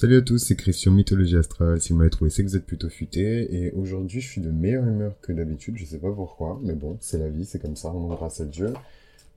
[0.00, 1.78] Salut à tous, c'est Christian Mythologie Astrale.
[1.78, 3.54] Si vous m'avez trouvé, c'est que vous êtes plutôt futé.
[3.54, 5.76] Et aujourd'hui, je suis de meilleure humeur que d'habitude.
[5.76, 7.92] Je sais pas pourquoi, mais bon, c'est la vie, c'est comme ça.
[7.92, 8.72] On grâce à Dieu.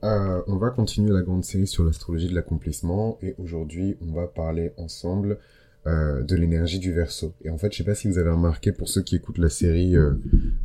[0.06, 3.18] Euh, on va continuer la grande série sur l'astrologie de l'accomplissement.
[3.22, 5.38] Et aujourd'hui, on va parler ensemble
[5.86, 7.34] euh, de l'énergie du verso.
[7.44, 9.50] Et en fait, je sais pas si vous avez remarqué pour ceux qui écoutent la
[9.50, 10.14] série euh,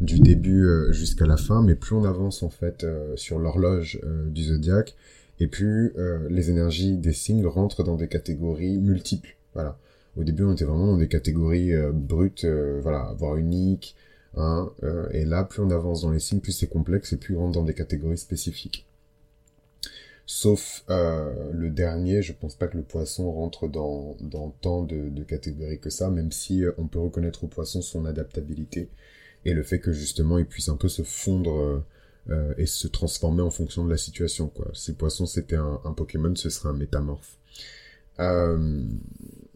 [0.01, 2.87] du début jusqu'à la fin, mais plus on avance en fait
[3.17, 4.95] sur l'horloge du zodiaque,
[5.41, 5.93] et plus
[6.31, 9.35] les énergies des signes rentrent dans des catégories multiples.
[9.55, 9.77] Voilà.
[10.19, 13.95] Au début, on était vraiment dans des catégories brutes, voilà, voire uniques.
[14.37, 14.71] Hein,
[15.13, 17.53] et là, plus on avance dans les signes, plus c'est complexe et plus on rentre
[17.53, 18.89] dans des catégories spécifiques.
[20.31, 24.15] Sauf euh, le dernier, je pense pas que le poisson rentre dans,
[24.61, 28.91] tant de, catégories que ça, même si euh, on peut reconnaître au poisson son adaptabilité
[29.47, 31.83] et le fait que justement il puisse un peu se fondre
[32.29, 34.49] euh, et se transformer en fonction de la situation.
[34.49, 34.71] Quoi.
[34.75, 37.39] Si le poisson c'était un, Pokémon, ce serait un métamorphe.
[38.21, 38.85] Euh,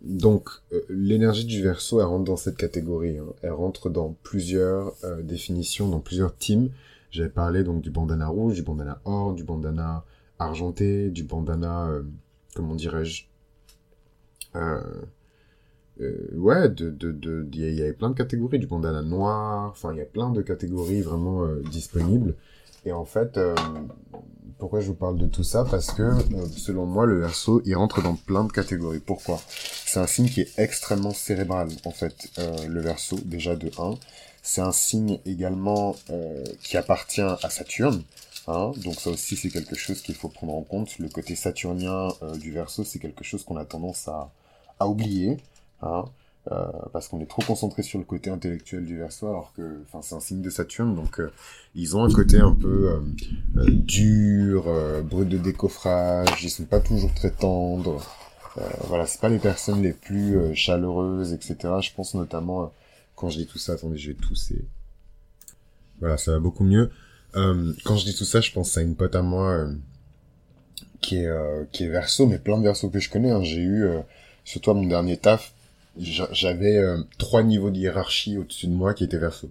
[0.05, 0.49] donc
[0.89, 3.19] l'énergie du verso, elle rentre dans cette catégorie.
[3.19, 3.27] Hein.
[3.43, 6.71] Elle rentre dans plusieurs définitions, dans plusieurs teams.
[7.11, 10.05] J'avais parlé donc du bandana rouge, du bandana or, du bandana
[10.43, 12.03] argenté, du bandana, euh,
[12.55, 13.25] comment dirais-je
[14.57, 14.83] euh,
[16.01, 19.93] euh, Ouais, de, de, de, il y, avait plein de catégories, du bandana noir, enfin
[19.93, 22.35] il y a plein de catégories vraiment disponibles.
[22.85, 23.39] Et en fait,
[24.59, 25.65] pourquoi je vous parle de tout ça?
[25.71, 26.11] Parce que
[26.57, 29.01] selon moi, le verso, il rentre dans plein de catégories.
[29.01, 29.41] Pourquoi?
[29.49, 32.29] C'est un signe qui est extrêmement cérébral, en fait,
[32.69, 33.95] le verso, déjà de 1.
[34.43, 35.95] C'est un signe également
[36.63, 38.03] qui appartient à Saturne.
[38.49, 40.99] Hein, donc ça aussi c'est quelque chose qu'il faut prendre en compte.
[40.99, 44.33] Le côté saturnien euh, du verso c'est quelque chose qu'on a tendance à,
[44.81, 45.37] à oublier,
[45.81, 46.05] hein,
[46.51, 50.01] euh, parce qu'on est trop concentré sur le côté intellectuel du verso, alors que enfin
[50.03, 51.31] c'est un signe de Saturne, donc euh,
[51.75, 53.01] ils ont un côté un peu
[53.55, 54.65] dur,
[55.05, 58.05] brut de décoffrage, ils sont pas toujours très tendres.
[58.89, 61.57] voilà, c'est pas les personnes les plus chaleureuses, etc.
[61.81, 62.73] Je pense notamment
[63.15, 64.65] quand je dis tout ça, attendez, je vais tousser.
[66.01, 66.91] Voilà, ça va beaucoup mieux.
[67.37, 69.73] Euh, quand je dis tout ça, je pense à une pote à moi euh,
[71.01, 73.31] qui est euh, qui est verso, mais plein de versos que je connais.
[73.31, 73.43] Hein.
[73.43, 73.87] J'ai eu,
[74.45, 75.55] surtout à mon dernier taf,
[75.99, 76.83] j'avais
[77.19, 79.51] trois niveaux de hiérarchie au-dessus de moi qui étaient verso.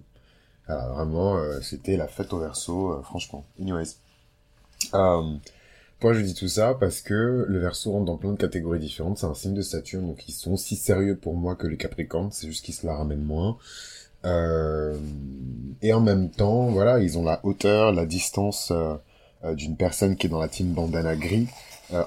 [0.66, 3.44] Alors vraiment, c'était la fête au verso, franchement.
[3.60, 3.96] Anyways.
[4.90, 6.74] pourquoi je dis tout ça?
[6.74, 9.18] Parce que le verso rentre dans plein de catégories différentes.
[9.18, 12.30] C'est un signe de Saturne, donc ils sont aussi sérieux pour moi que les Capricornes.
[12.32, 13.58] C'est juste qu'ils se la ramènent moins.
[14.24, 14.98] Euh,
[15.82, 18.94] et en même temps, voilà, ils ont la hauteur, la distance euh,
[19.44, 21.48] euh, d'une personne qui est dans la team bandana gris.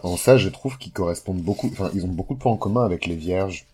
[0.03, 2.83] en ça, je trouve qu'ils correspondent beaucoup, enfin, ils ont beaucoup de points en commun
[2.83, 3.65] avec les vierges.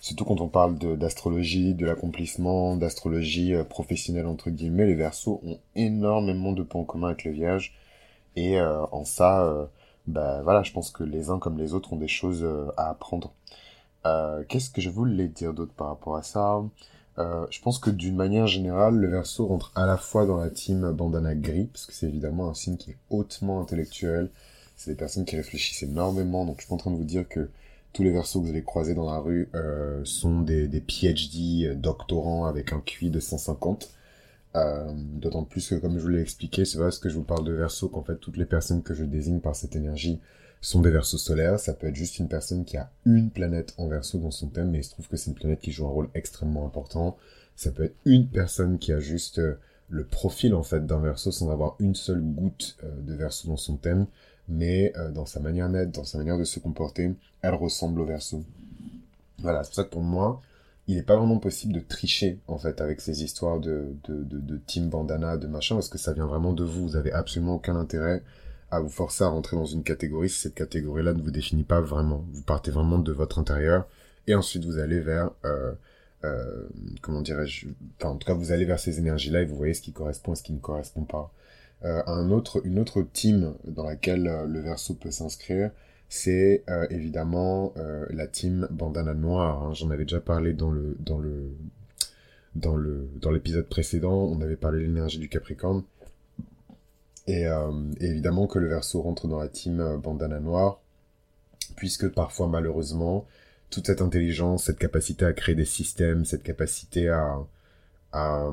[0.00, 6.52] Surtout quand on parle d'astrologie, de, l'accomplissement, d'astrologie professionnelle entre guillemets, les Verseaux ont énormément
[6.52, 7.74] de points en commun avec les Vierges.
[8.36, 9.68] Et en ça,
[10.06, 13.32] bah voilà, je pense que les uns comme les autres ont des choses à apprendre.
[14.06, 16.62] Euh, qu'est-ce que je voulais dire d'autre par rapport à ça?
[17.18, 20.50] Euh, Je pense que d'une manière générale, le verso rentre à la fois dans la
[20.50, 24.30] team bandana gris, parce que c'est évidemment un signe qui est hautement intellectuel.
[24.76, 27.50] C'est des personnes qui réfléchissent énormément, donc je suis en train de vous dire que
[27.92, 31.74] tous les versos que vous allez croiser dans la rue euh, sont des, PhD euh,
[31.74, 33.90] doctorants avec un QI de 150.
[34.54, 37.44] Euh, D'autant plus que, comme je vous l'ai expliqué, c'est parce que je vous parle
[37.44, 40.20] de verso qu'en fait toutes les personnes que je désigne par cette énergie
[40.60, 41.58] sont des versos solaires.
[41.58, 44.70] Ça peut être juste une personne qui a une planète en verso dans son thème,
[44.70, 47.16] mais il se trouve que c'est une planète qui joue un rôle extrêmement important.
[47.56, 49.40] Ça peut être une personne qui a juste
[49.88, 53.76] le profil en fait d'un verso sans avoir une seule goutte de verso dans son
[53.76, 54.06] thème,
[54.48, 58.04] mais euh, dans sa manière nette, dans sa manière de se comporter, elle ressemble au
[58.04, 58.44] verso.
[59.38, 60.40] Voilà, c'est pour ça que pour moi,
[60.88, 64.56] il n'est pas vraiment possible de tricher en fait avec ces histoires de, de, de,
[64.66, 66.88] team bandana, de machin, parce que ça vient vraiment de vous.
[66.88, 68.22] Vous avez absolument aucun intérêt
[68.70, 71.80] à vous forcer à rentrer dans une catégorie si cette catégorie-là ne vous définit pas
[71.80, 72.24] vraiment.
[72.32, 73.86] Vous partez vraiment de votre intérieur
[74.26, 75.72] et ensuite vous allez vers, euh,
[76.24, 76.68] euh,
[77.00, 77.66] comment dirais-je,
[78.02, 80.36] en tout cas vous allez vers ces énergies-là et vous voyez ce qui correspond et
[80.36, 81.30] ce qui ne correspond pas.
[81.84, 85.70] Euh, un autre, une autre team dans laquelle euh, le verso peut s'inscrire,
[86.08, 87.74] c'est euh, évidemment
[88.10, 89.62] la team bandana noire.
[89.62, 89.74] Hein.
[89.74, 91.50] J'en avais déjà parlé dans le dans le
[92.54, 94.12] dans le dans l'épisode précédent.
[94.12, 95.82] On avait parlé de l'énergie du Capricorne.
[97.28, 97.46] Et,
[98.00, 100.80] évidemment que le verso rentre dans la team bandana noire,
[101.76, 103.26] puisque parfois malheureusement,
[103.70, 107.38] toute cette intelligence, cette capacité à créer des systèmes, cette capacité à,
[108.12, 108.50] à,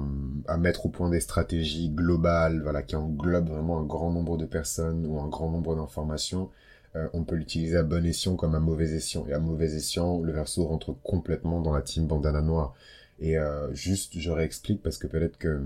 [0.47, 4.45] à, mettre au point des stratégies globales, voilà, qui englobent vraiment un grand nombre de
[4.45, 6.49] personnes ou un grand nombre d'informations,
[6.95, 9.25] euh, on peut l'utiliser à bon escient comme à mauvais escient.
[9.27, 12.73] Et à mauvais escient, le verso rentre complètement dans la team bandana noire.
[13.19, 15.61] Et euh, juste, je réexplique parce que peut-être que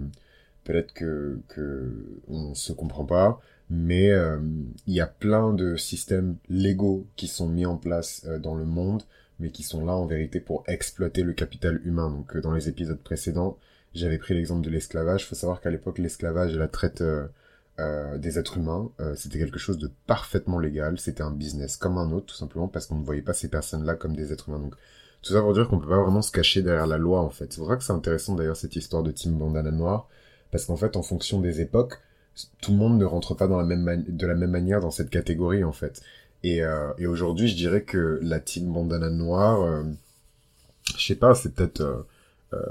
[0.63, 3.41] peut-être que, que on se comprend pas.
[3.69, 4.39] mais euh,
[4.87, 8.65] il y a plein de systèmes légaux qui sont mis en place euh, dans le
[8.65, 9.03] monde,
[9.39, 12.09] mais qui sont là en vérité pour exploiter le capital humain.
[12.11, 13.57] Donc dans les épisodes précédents,
[13.93, 15.23] j'avais pris l'exemple de l'esclavage.
[15.23, 17.03] Il faut savoir qu'à l'époque, l'esclavage et la traite
[17.77, 20.99] des êtres humains, c'était quelque chose de parfaitement légal.
[20.99, 23.95] C'était un business comme un autre, tout simplement parce qu'on ne voyait pas ces personnes-là
[23.95, 24.59] comme des êtres humains.
[24.59, 24.75] Donc
[25.21, 27.53] tout ça pour dire qu'on peut pas vraiment se cacher derrière la loi, en fait.
[27.53, 30.09] C'est vrai que c'est intéressant, d'ailleurs, cette histoire de Team Bandana Noir,
[30.51, 31.99] parce qu'en fait, en fonction des époques,
[32.61, 35.09] tout le monde ne rentre pas dans la même de la même manière dans cette
[35.09, 36.01] catégorie, en fait.
[36.43, 39.83] Et, euh, et aujourd'hui, je dirais que la Team Bandana Noir, euh,
[40.97, 42.05] je sais pas, c'est peut-être...
[42.53, 42.61] Euh,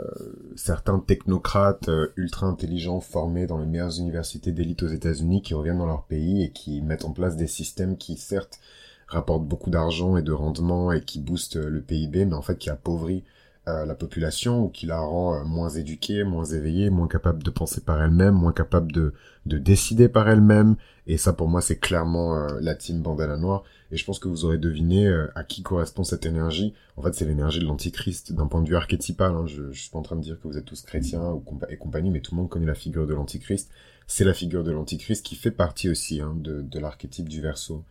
[0.54, 5.78] certains technocrates euh, ultra intelligents formés dans les meilleures universités d'élite aux États-Unis qui reviennent
[5.78, 8.60] dans leur pays et qui mettent en place des systèmes qui certes
[9.06, 12.58] rapporte beaucoup d'argent et de rendement et qui booste euh, le PIB, mais en fait
[12.58, 13.24] qui appauvrit
[13.64, 18.02] la population ou qui la rend moins éduquée, moins éveillée, moins capable de penser par
[18.02, 19.14] elle-même, moins capable de,
[19.46, 20.74] de décider par elle-même.
[21.06, 23.62] Et ça, pour moi, c'est clairement la team Bandana Noire.
[23.92, 26.72] Et je pense que vous aurez deviné à qui correspond cette énergie.
[26.96, 29.32] En fait, c'est l'énergie de l'antichrist d'un point de vue archétypal.
[29.32, 29.46] Hein.
[29.46, 31.76] Je, je suis pas en train de dire que vous êtes tous chrétiens ou et
[31.76, 33.70] compagnie, mais tout le monde connaît la figure de l'antichrist.
[34.06, 37.84] C'est la figure de l'antichrist qui fait partie aussi hein, de, l'archétype du verso.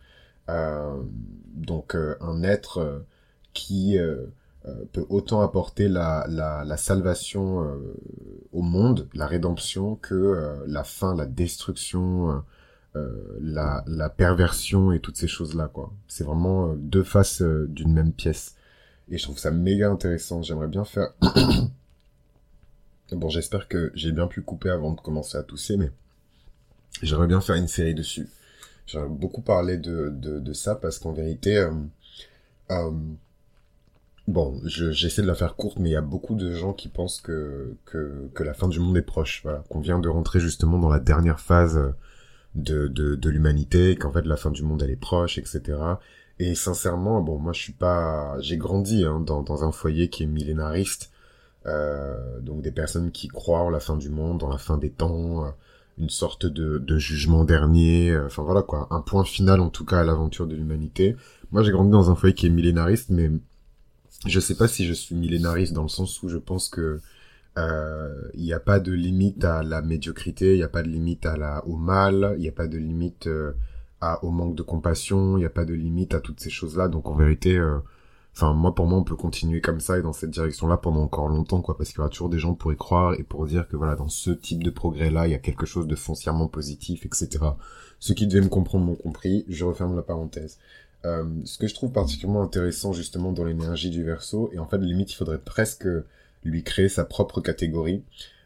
[0.50, 1.02] Euh,
[1.54, 3.00] donc euh, un être euh,
[3.54, 3.98] qui
[4.92, 7.68] peut autant apporter la salvation
[8.52, 12.44] au monde, la rédemption, que la fin, la destruction,
[12.96, 15.94] la, la perversion et toutes ces choses-là, quoi.
[16.08, 18.56] C'est vraiment deux faces d'une même pièce.
[19.10, 20.42] Et je trouve ça méga intéressant.
[20.42, 21.14] J'aimerais bien faire...
[23.12, 25.92] bon, j'espère que j'ai bien pu couper avant de commencer à tousser, mais
[27.04, 28.30] j'aimerais bien faire une série dessus.
[28.88, 31.72] J'aimerais beaucoup parler de, de, de ça parce qu'en vérité, euh,
[32.72, 32.92] euh,
[34.28, 37.20] bon, j'essaie de la faire courte, mais il y a beaucoup de gens qui pensent
[37.20, 39.42] que, que, que la fin du monde est proche.
[39.44, 41.80] Voilà, qu'on vient de rentrer justement dans la dernière phase
[42.56, 45.62] de, de, de l'humanité, qu'en fait la fin du monde elle est proche, etc.
[46.40, 50.24] Et sincèrement, bon, moi je suis pas, j'ai grandi hein, dans, dans un foyer qui
[50.24, 51.12] est millénariste,
[51.68, 54.90] euh, donc des personnes qui croient en la fin du monde, dans la fin des
[54.90, 55.50] temps, euh,
[55.98, 59.86] une sorte de, de jugement dernier, euh, enfin voilà quoi, un point final en tout
[59.86, 61.16] cas à l'aventure de l'humanité.
[61.52, 63.30] Moi j'ai grandi dans un foyer qui est millénariste, mais
[64.26, 67.00] je sais pas si je suis millénariste dans le sens où je pense que
[67.58, 70.90] euh, il n'y a pas de limite à la médiocrité, il n'y a pas de
[70.90, 73.54] limite à la au mal, il n'y a pas de limite euh,
[74.00, 76.88] à au manque de compassion, il n'y a pas de limite à toutes ces choses-là.
[76.88, 77.60] Donc en vérité,
[78.34, 81.28] Enfin, moi, pour moi, on peut continuer comme ça et dans cette direction-là pendant encore
[81.28, 83.68] longtemps, quoi, parce qu'il y aura toujours des gens pour y croire et pour dire
[83.68, 87.06] que voilà, dans ce type de progrès-là, il y a quelque chose de foncièrement positif,
[87.06, 87.30] etc.
[88.00, 89.46] Ceux qui devaient me comprendre m'ont compris.
[89.50, 90.60] Je referme la parenthèse.
[91.04, 94.78] Euh, ce que je trouve particulièrement intéressant justement dans l'énergie du verso, et en fait,
[94.78, 95.88] limite, il faudrait presque
[96.44, 98.04] lui créer sa propre catégorie.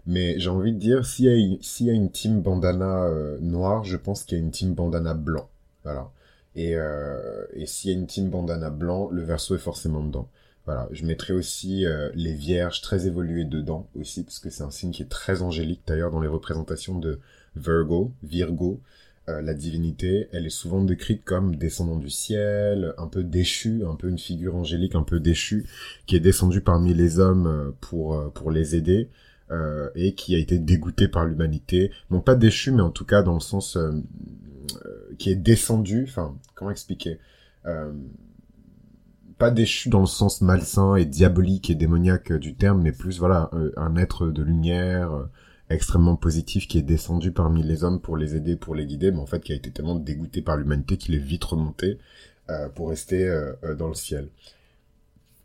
[0.07, 3.97] Mais j'ai envie de dire, s'il y, y a une team bandana euh, noire, je
[3.97, 5.49] pense qu'il y a une team bandana blanc.
[5.83, 6.11] Voilà.
[6.55, 10.29] Et, euh, et s'il y a une team bandana blanc, le verso est forcément dedans.
[10.65, 14.71] Voilà, je mettrai aussi euh, les vierges très évoluées dedans aussi, parce que c'est un
[14.71, 15.81] signe qui est très angélique.
[15.85, 17.19] D'ailleurs, dans les représentations de
[17.55, 18.79] Virgo, Virgo,
[19.29, 23.95] euh, la divinité, elle est souvent décrite comme descendant du ciel, un peu déchu, un
[23.95, 25.65] peu une figure angélique un peu déchue,
[26.05, 29.09] qui est descendue parmi les hommes euh, pour pour les aider.
[29.95, 31.91] et qui a été dégoûté par l'humanité.
[32.09, 33.77] Non pas déchu, mais en tout cas dans le sens
[34.85, 37.19] euh, qui est descendu, enfin, comment expliquer
[37.65, 37.93] euh,
[39.37, 43.49] Pas déchu dans le sens malsain et diabolique et démoniaque du terme, mais plus, voilà,
[43.53, 45.11] euh, un être de lumière
[45.69, 49.19] extrêmement positif qui est descendu parmi les hommes pour les aider, pour les guider, mais
[49.19, 51.97] en fait qui a été tellement dégoûté par l'humanité qu'il est vite remonté
[52.75, 53.27] pour rester
[53.77, 54.29] dans le ciel.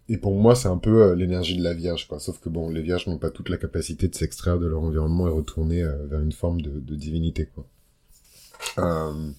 [0.09, 2.19] Et pour moi, c'est un peu l'énergie de la Vierge, quoi.
[2.19, 5.27] Sauf que bon, les Vierges n'ont pas toute la capacité de s'extraire de leur environnement
[5.29, 7.65] et retourner vers une forme de, de divinité, quoi.
[8.79, 9.31] Euh,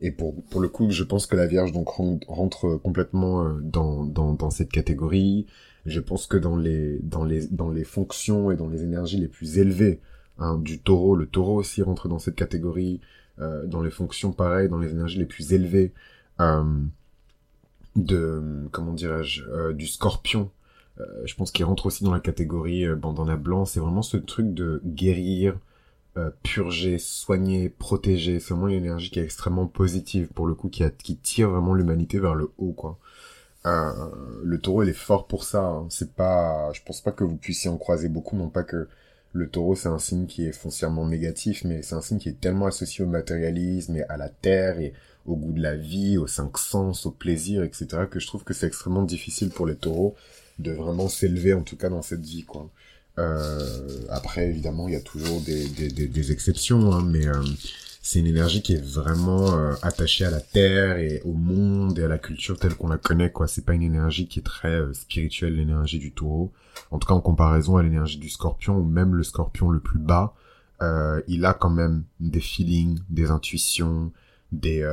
[0.00, 4.04] et pour, pour le coup, je pense que la Vierge donc rentre complètement euh, dans,
[4.04, 5.46] dans, dans cette catégorie.
[5.86, 9.28] Je pense que dans les, dans les, dans les fonctions et dans les énergies les
[9.28, 10.00] plus élevées
[10.38, 13.00] hein, du taureau, le taureau aussi rentre dans cette catégorie.
[13.40, 15.92] Euh, dans les fonctions pareilles, dans les énergies les plus élevées
[16.40, 16.62] euh,
[17.96, 20.50] de, comment dirais-je, euh, du scorpion.
[21.24, 23.64] je pense qu'il rentre aussi dans la catégorie bandana blanc.
[23.64, 25.58] C'est vraiment ce truc de guérir,
[26.44, 28.38] purger, soigner, protéger.
[28.38, 31.50] C'est vraiment une énergie qui est extrêmement positive pour le coup, qui, a, qui tire
[31.50, 32.98] vraiment l'humanité vers le haut, quoi.
[33.66, 33.92] Euh,
[34.42, 35.62] le taureau, il est fort pour ça.
[35.62, 35.86] Hein.
[35.90, 38.88] C'est pas, je pense pas que vous puissiez en croiser beaucoup, non pas que
[39.32, 42.40] le taureau, c'est un signe qui est foncièrement négatif, mais c'est un signe qui est
[42.40, 44.92] tellement associé au matérialisme et à la terre et
[45.26, 48.54] au goût de la vie, aux cinq sens, au plaisir, etc., que je trouve que
[48.54, 50.14] c'est extrêmement difficile pour les taureaux
[50.60, 52.70] de vraiment s'élever, en tout cas dans cette vie, quoi.
[53.18, 57.42] Euh, après, évidemment, il y a toujours des, des, des, des exceptions, hein, mais euh,
[58.04, 62.04] c'est une énergie qui est vraiment euh, attachée à la terre et au monde et
[62.04, 63.48] à la culture telle qu'on la connaît quoi.
[63.48, 66.52] C'est pas une énergie qui est très euh, spirituelle l'énergie du taureau.
[66.90, 69.98] En tout cas en comparaison à l'énergie du scorpion ou même le scorpion le plus
[69.98, 70.34] bas
[70.82, 74.12] euh, il a quand même des feelings des intuitions
[74.52, 74.84] des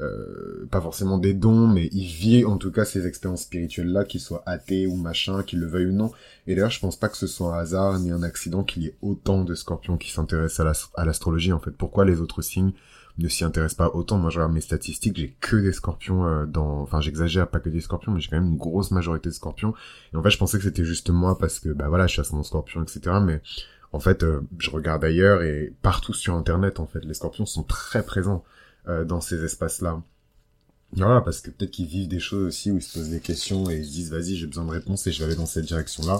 [0.00, 4.20] euh, pas forcément des dons, mais il vit en tout cas ces expériences spirituelles-là, qu'ils
[4.20, 6.10] soient athées ou machin, qu'ils le veuillent ou non.
[6.46, 8.86] Et d'ailleurs, je pense pas que ce soit un hasard ni un accident qu'il y
[8.86, 11.52] ait autant de scorpions qui s'intéressent à l'astrologie.
[11.52, 12.72] en fait, pourquoi les autres signes
[13.18, 14.18] ne s'y intéressent pas autant?
[14.18, 16.80] Moi, je regarde mes statistiques, j'ai que des scorpions euh, dans...
[16.80, 19.74] Enfin, j'exagère, pas que des scorpions, mais j'ai quand même une grosse majorité de scorpions.
[20.14, 22.34] Et en fait, je pensais que c'était juste moi parce que, bah voilà, je suis
[22.34, 23.16] mon scorpion, etc.
[23.22, 23.42] Mais
[23.92, 27.64] en fait, euh, je regarde ailleurs et partout sur Internet, en fait, les scorpions sont
[27.64, 28.44] très présents.
[28.88, 30.02] Euh, dans ces espaces-là.
[30.94, 33.68] Voilà, parce que peut-être qu'ils vivent des choses aussi où ils se posent des questions
[33.68, 35.66] et ils se disent vas-y j'ai besoin de réponses et je vais aller dans cette
[35.66, 36.18] direction-là.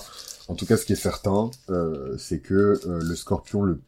[0.48, 3.78] En tout cas, ce qui est certain, euh, c'est que euh, le scorpion,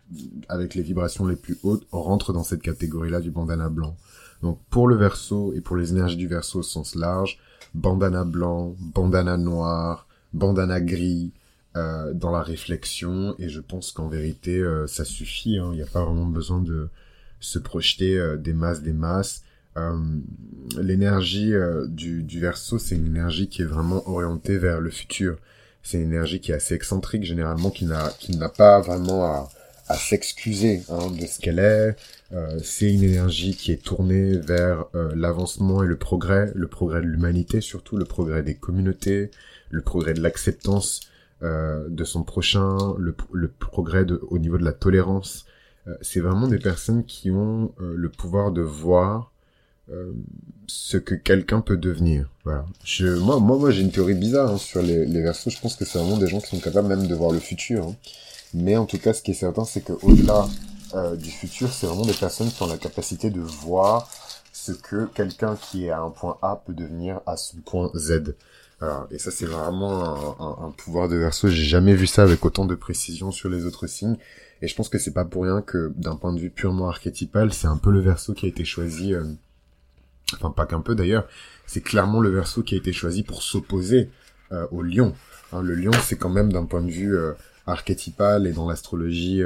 [0.48, 3.94] avec les vibrations les plus hautes, rentre dans cette catégorie-là du bandana blanc.
[4.42, 7.38] Donc pour le verso et pour les énergies du verso au sens large,
[7.74, 11.30] bandana blanc, bandana noir, bandana gris,
[11.74, 15.70] dans la réflexion, et je pense qu'en vérité, ça suffit, hein.
[15.72, 16.90] il n'y a pas vraiment besoin de
[17.42, 19.42] se projeter euh, des masses, des masses.
[19.76, 19.96] Euh,
[20.80, 25.36] l'énergie euh, du, du verso, c'est une énergie qui est vraiment orientée vers le futur.
[25.82, 29.50] C'est une énergie qui est assez excentrique généralement, qui n'a qui n'a pas vraiment à,
[29.88, 31.96] à s'excuser hein, de ce qu'elle est.
[32.32, 37.06] Euh, c'est une énergie qui est tournée vers l'avancement et le progrès, le progrès de
[37.06, 39.30] l'humanité surtout, le progrès des communautés,
[39.70, 41.00] le progrès de l'acceptance
[41.42, 45.51] euh, de son prochain, le, le progrès de, au niveau de la tolérance, euh,
[46.00, 49.32] c'est vraiment des personnes qui ont euh, le pouvoir de voir
[49.90, 50.12] euh,
[50.66, 52.30] ce que quelqu'un peut devenir.
[52.44, 52.64] Voilà.
[53.00, 55.50] Moi, moi, moi, j'ai une théorie bizarre hein, sur les, les versos.
[55.50, 57.84] Je pense que c'est vraiment des gens qui sont capables même de voir le futur.
[57.88, 57.96] Hein.
[58.54, 60.46] Mais en tout cas, ce qui est certain, c'est que au-delà
[61.16, 64.10] du futur, c'est vraiment des personnes qui ont la capacité de voir
[64.52, 68.34] ce que quelqu'un qui est à un point A peut devenir à son point Z.
[69.10, 71.48] Et ça, c'est vraiment un, pouvoir de verso.
[71.48, 74.16] J'ai jamais vu ça avec autant de précision sur les autres signes.
[74.60, 77.52] Et je pense que c'est pas pour rien que d'un point de vue purement archétypal,
[77.52, 79.24] c'est un peu le verso qui a été choisi, euh,
[80.34, 81.26] enfin pas qu'un peu d'ailleurs,
[81.66, 84.08] c'est clairement le verso qui a été choisi pour s'opposer
[84.52, 85.14] euh, au lion.
[85.52, 87.32] Hein, le lion, c'est quand même d'un point de vue euh,
[87.66, 89.42] archétypal et dans l'astrologie,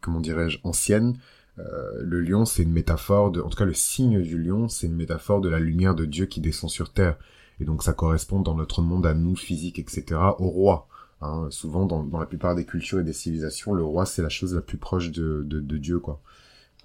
[0.00, 1.16] comment dirais-je, ancienne,
[1.56, 4.96] le lion, c'est une métaphore de, en tout cas le signe du lion, c'est une
[4.96, 7.16] métaphore de la lumière de Dieu qui descend sur terre.
[7.60, 10.88] Et donc ça correspond dans notre monde à nous, physique, etc., au roi.
[11.22, 14.54] Hein, souvent, dans, la plupart des cultures et des civilisations, le roi, c'est la chose
[14.54, 16.20] la plus proche de, Dieu, quoi.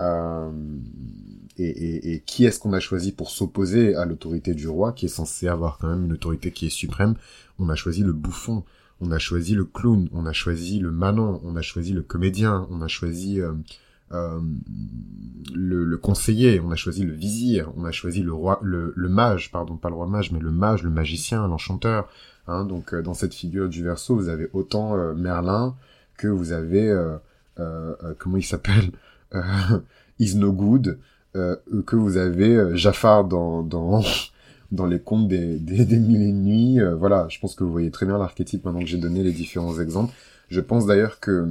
[0.02, 0.52] Euh,
[1.58, 5.48] et, qui est-ce qu'on a choisi pour s'opposer à l'autorité du roi, qui est censé
[5.48, 7.16] avoir quand même une autorité qui est suprême?
[7.60, 8.66] On a choisi le bouffon,
[9.00, 12.68] on a choisi le clown, on a choisi le manant, on a choisi le comédien,
[12.72, 13.54] on a choisi euh,
[14.12, 14.40] euh,
[15.54, 19.10] le, le, conseiller, on a choisi le vizir, on a choisi le roi, le, le
[19.10, 22.08] mage, pardon, pas le roi mage, mais le mage, le magicien, l'enchanteur,
[22.48, 25.76] Hein, donc euh, dans cette figure du verso, vous avez autant euh, Merlin
[26.18, 26.90] que vous avez
[27.60, 28.92] euh, comment il s'appelle
[30.20, 31.00] Is No Good
[31.34, 34.02] que vous avez Jafar dans dans
[34.72, 36.80] dans les contes des, des, des mille et nuits.
[36.98, 39.80] voilà, je pense que vous voyez très bien l'archétype maintenant que j'ai donné les différents
[39.80, 40.14] exemples.
[40.50, 41.48] Je pense d'ailleurs que,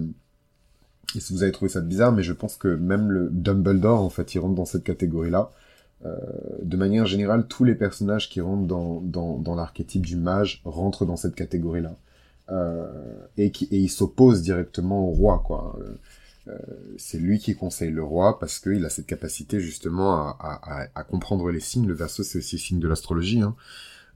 [1.20, 4.34] si vous avez trouvé ça bizarre, mais je pense que même le Dumbledore, en fait,
[4.34, 5.50] il rentre dans cette catégorie-là.
[6.04, 6.16] Euh,
[6.62, 11.06] de manière générale, tous les personnages qui rentrent dans, dans, dans l'archétype du mage rentrent
[11.06, 11.96] dans cette catégorie-là.
[12.50, 12.86] Euh,
[13.38, 15.78] et, qui, et il s'oppose directement au roi, quoi.
[16.46, 16.58] Euh,
[16.98, 21.50] c'est lui qui conseille le roi parce qu'il a cette capacité justement à, à, comprendre
[21.50, 21.86] les signes.
[21.86, 23.40] Le verso, c'est aussi signe de l'astrologie.
[23.40, 23.56] Hein.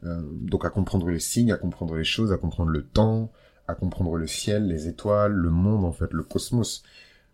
[0.03, 3.33] Donc à comprendre les signes, à comprendre les choses, à comprendre le temps,
[3.69, 6.83] à comprendre le ciel, les étoiles, le monde, en fait, le cosmos.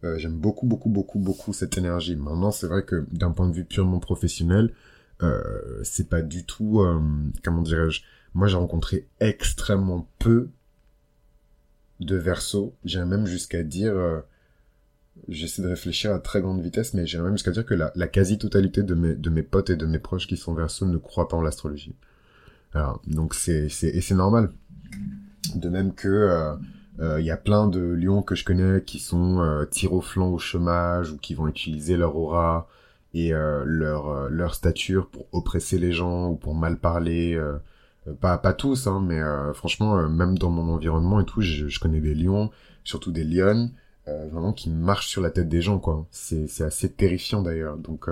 [0.03, 2.17] Euh, j'aime beaucoup, beaucoup, beaucoup, beaucoup cette énergie.
[2.17, 4.75] Maintenant, c'est vrai que d'un point de vue purement professionnel,
[5.23, 5.41] euh,
[5.85, 7.01] c'est pas du tout, euh,
[7.43, 8.03] comment dirais-je,
[8.35, 10.51] moi j'ai rencontré extrêmement peu
[12.01, 12.75] de versos.
[12.85, 13.95] J'ai même jusqu'à dire,
[15.29, 18.83] j'essaie de réfléchir à très grande vitesse, mais j'ai même jusqu'à dire que la, quasi-totalité
[18.83, 21.37] de mes, de mes potes et de mes proches qui sont versos ne croient pas
[21.37, 21.95] en l'astrologie.
[22.75, 23.71] Alors, donc c'est
[24.11, 24.51] normal.
[25.55, 26.57] De même que,
[26.99, 30.01] il euh, y a plein de lions que je connais qui sont euh, tir au
[30.01, 32.69] flanc au chômage ou qui vont utiliser leur aura
[33.15, 37.41] et euh, leur euh, leur stature pour oppresser les gens ou pour mal parler.
[38.21, 39.21] pas pas tous, hein, mais
[39.55, 42.51] franchement, même dans mon environnement et tout, je, je connais des lions,
[42.85, 43.71] surtout des lionnes,
[44.07, 46.07] vraiment qui marchent sur la tête des gens, quoi.
[46.11, 47.79] C'est c'est assez terrifiant d'ailleurs.
[47.79, 48.09] Donc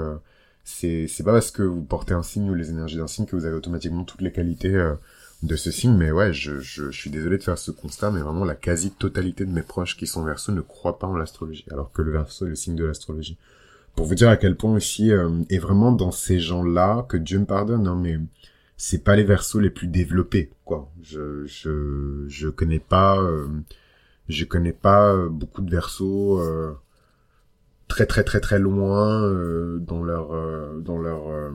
[0.64, 3.37] c'est c'est pas parce que vous portez un signe ou les énergies d'un signe que
[3.37, 4.94] vous avez automatiquement toutes les qualités
[5.42, 8.20] de ce signe, mais ouais, je, je, je, suis désolé de faire ce constat, mais
[8.20, 11.90] vraiment la quasi-totalité de mes proches qui sont verso ne croient pas en l'astrologie, alors
[11.92, 13.38] que le verso est le signe de l'astrologie.
[13.96, 17.40] Pour vous dire à quel point aussi, euh, et vraiment dans ces gens-là, que Dieu
[17.40, 18.18] me pardonne, hein, mais
[18.76, 20.90] c'est pas les versos les plus développés, quoi.
[21.02, 23.46] Je, je, je connais pas, euh,
[24.28, 26.72] je connais pas euh, beaucoup de versos euh,
[27.88, 30.30] très très très très loin euh, dans leur
[30.80, 31.52] dans leur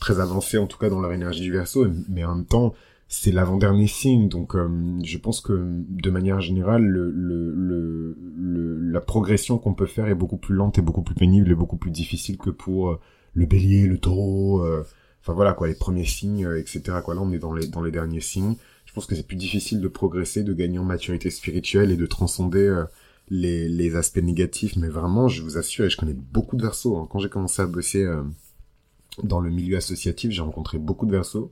[0.00, 2.74] très avancé en tout cas dans leur énergie du verso, mais en même temps
[3.08, 4.68] c'est l'avant-dernier signe, donc euh,
[5.04, 10.14] je pense que de manière générale, le, le, le, la progression qu'on peut faire est
[10.14, 13.00] beaucoup plus lente et beaucoup plus pénible et beaucoup plus difficile que pour euh,
[13.34, 14.86] le bélier, le taureau, euh,
[15.20, 16.80] enfin voilà quoi, les premiers signes, etc.
[16.86, 18.56] Là on est dans les, derniers signes.
[18.86, 22.06] Je pense que c'est plus difficile de progresser, de gagner en maturité spirituelle et de
[22.06, 22.84] transcender
[23.28, 26.96] les, les aspects négatifs, mais vraiment, je vous assure, et je connais beaucoup de versos,
[26.96, 27.06] hein.
[27.10, 28.06] quand j'ai commencé à bosser
[29.22, 31.50] dans le milieu associatif, j'ai rencontré beaucoup de versos,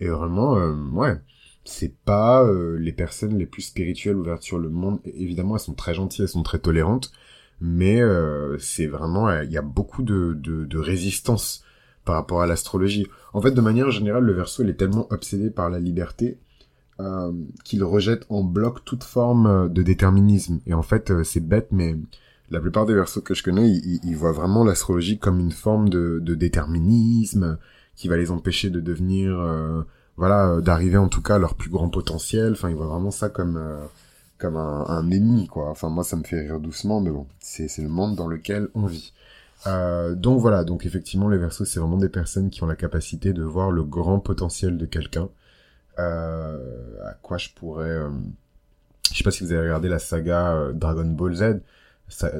[0.00, 1.16] et vraiment, euh, ouais,
[1.64, 4.98] c'est pas euh, les personnes les plus spirituelles ouvertes sur le monde.
[5.04, 7.12] Évidemment, elles sont très gentilles, elles sont très tolérantes,
[7.60, 11.62] mais euh, c'est vraiment, il y a beaucoup de, de, résistance
[12.04, 13.06] par rapport à l'astrologie.
[13.32, 16.38] En fait, de manière générale, le Verseau, il est tellement obsédé par la liberté
[17.64, 20.60] qu'il rejette en bloc toute forme de déterminisme.
[20.66, 21.96] Et en fait, c'est bête, mais
[22.50, 25.88] la plupart des Verseaux que je connais, ils, ils voient vraiment l'astrologie comme une forme
[25.88, 27.58] de, de déterminisme
[27.96, 29.82] qui va les empêcher de devenir, euh,
[30.16, 32.52] voilà, euh, d'arriver en tout cas à leur plus grand potentiel.
[32.52, 33.78] Enfin, ils voient vraiment ça comme euh,
[34.38, 35.70] comme un, ennemi, quoi.
[35.70, 38.86] Enfin, moi, ça me fait rire doucement, mais bon, c'est le monde dans lequel on
[38.86, 39.12] vit.
[40.16, 43.44] Donc voilà, donc effectivement, les Verseaux, c'est vraiment des personnes qui ont la capacité de
[43.44, 45.28] voir le grand potentiel de quelqu'un.
[45.96, 48.00] À quoi je pourrais...
[49.12, 51.60] je sais pas si vous avez regardé la saga Dragon Ball Z.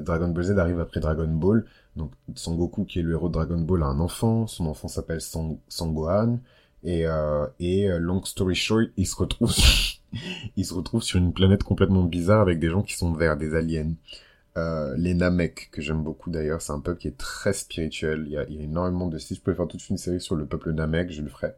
[0.02, 1.64] Dragon Ball Z arrive après Dragon Ball.
[1.96, 4.46] Donc Son Goku, qui est le héros de Dragon Ball, a un enfant.
[4.46, 6.38] Son enfant s'appelle Sang Sangohan.
[6.84, 9.14] Et, euh, et euh, long story short, il se
[10.74, 13.94] retrouve, sur une planète complètement bizarre avec des gens qui sont verts, des aliens.
[14.58, 18.24] Euh, les Namek, que j'aime beaucoup d'ailleurs, c'est un peuple qui est très spirituel.
[18.26, 19.16] Il y a, énormément de...
[19.18, 21.56] Si je pouvais faire toute une série sur le peuple Namek, je le ferais.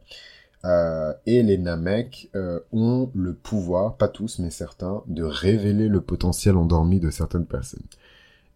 [1.27, 2.31] Et les Namek
[2.71, 7.83] ont le pouvoir, pas tous, mais certains, de révéler le potentiel endormi de certaines personnes.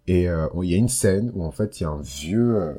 [0.09, 2.55] Et euh, il y a une scène où en fait il y a un vieux,
[2.55, 2.73] euh,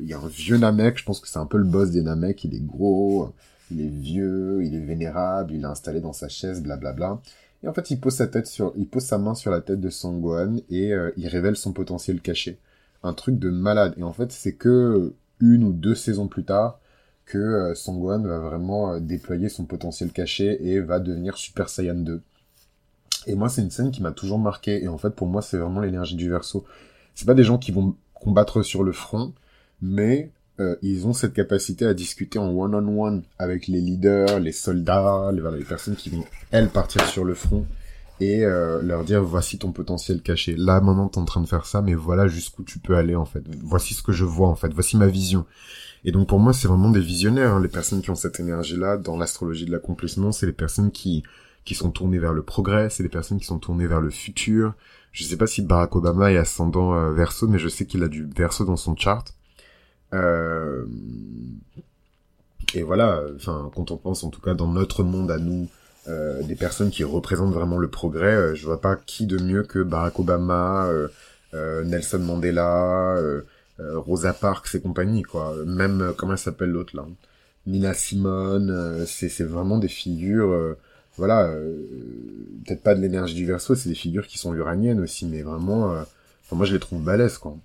[0.00, 0.96] il a un Namek.
[0.96, 2.44] Je pense que c'est un peu le boss des Namek.
[2.44, 3.32] Il est gros,
[3.72, 7.20] il est vieux, il est vénérable, il est installé dans sa chaise, blablabla.
[7.64, 9.80] Et en fait, il pose sa tête sur, il pose sa main sur la tête
[9.80, 12.58] de Sangwan et euh, il révèle son potentiel caché.
[13.02, 13.94] Un truc de malade.
[13.96, 16.78] Et en fait, c'est que une ou deux saisons plus tard
[17.26, 22.22] que Sangwan va vraiment déployer son potentiel caché et va devenir Super Saiyan 2.
[23.26, 24.82] Et moi, c'est une scène qui m'a toujours marqué.
[24.82, 26.64] Et en fait, pour moi, c'est vraiment l'énergie du verso.
[27.14, 29.32] C'est pas des gens qui vont combattre sur le front,
[29.80, 30.30] mais
[30.60, 35.42] euh, ils ont cette capacité à discuter en one-on-one avec les leaders, les soldats, les,
[35.58, 37.66] les personnes qui vont, elles, partir sur le front
[38.20, 40.54] et euh, leur dire voici ton potentiel caché.
[40.56, 43.24] Là, maintenant, t'es en train de faire ça, mais voilà jusqu'où tu peux aller, en
[43.24, 43.42] fait.
[43.62, 44.72] Voici ce que je vois, en fait.
[44.72, 45.44] Voici ma vision.
[46.04, 48.96] Et donc, pour moi, c'est vraiment des visionnaires, hein, les personnes qui ont cette énergie-là
[48.96, 50.32] dans l'astrologie de l'accomplissement.
[50.32, 51.22] C'est les personnes qui
[51.64, 54.74] qui sont tournées vers le progrès, c'est des personnes qui sont tournées vers le futur.
[55.12, 58.08] Je sais pas si Barack Obama est ascendant euh, verso, mais je sais qu'il a
[58.08, 59.34] du verso dans son chart.
[60.14, 60.84] Euh...
[62.74, 65.68] Et voilà, enfin, quand on pense en tout cas dans notre monde à nous,
[66.08, 69.62] euh, des personnes qui représentent vraiment le progrès, euh, je vois pas qui de mieux
[69.62, 70.88] que Barack Obama,
[71.54, 73.16] euh, Nelson Mandela,
[73.78, 75.54] Rosa Parks et compagnie, quoi.
[75.66, 77.04] Même, comment elle s'appelle l'autre là?
[77.66, 80.76] Nina Simone, c'est vraiment des figures
[81.16, 81.86] voilà, euh,
[82.64, 85.92] peut-être pas de l'énergie du verso, c'est des figures qui sont uraniennes aussi, mais vraiment,
[85.92, 86.02] euh,
[86.52, 87.56] moi je les trouve balèzes, quoi.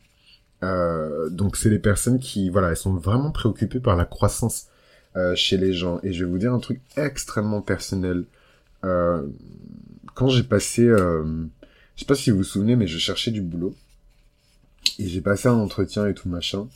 [0.63, 4.67] Euh, donc c'est des personnes qui, voilà, elles sont vraiment préoccupées par la croissance
[5.33, 5.99] chez les gens.
[6.03, 8.25] Et je vais vous dire un truc extrêmement personnel.
[8.81, 11.47] quand j'ai passé, je
[11.95, 13.75] sais pas si vous vous souvenez, mais je cherchais du boulot.
[14.99, 16.67] Et j'ai passé un entretien et tout machin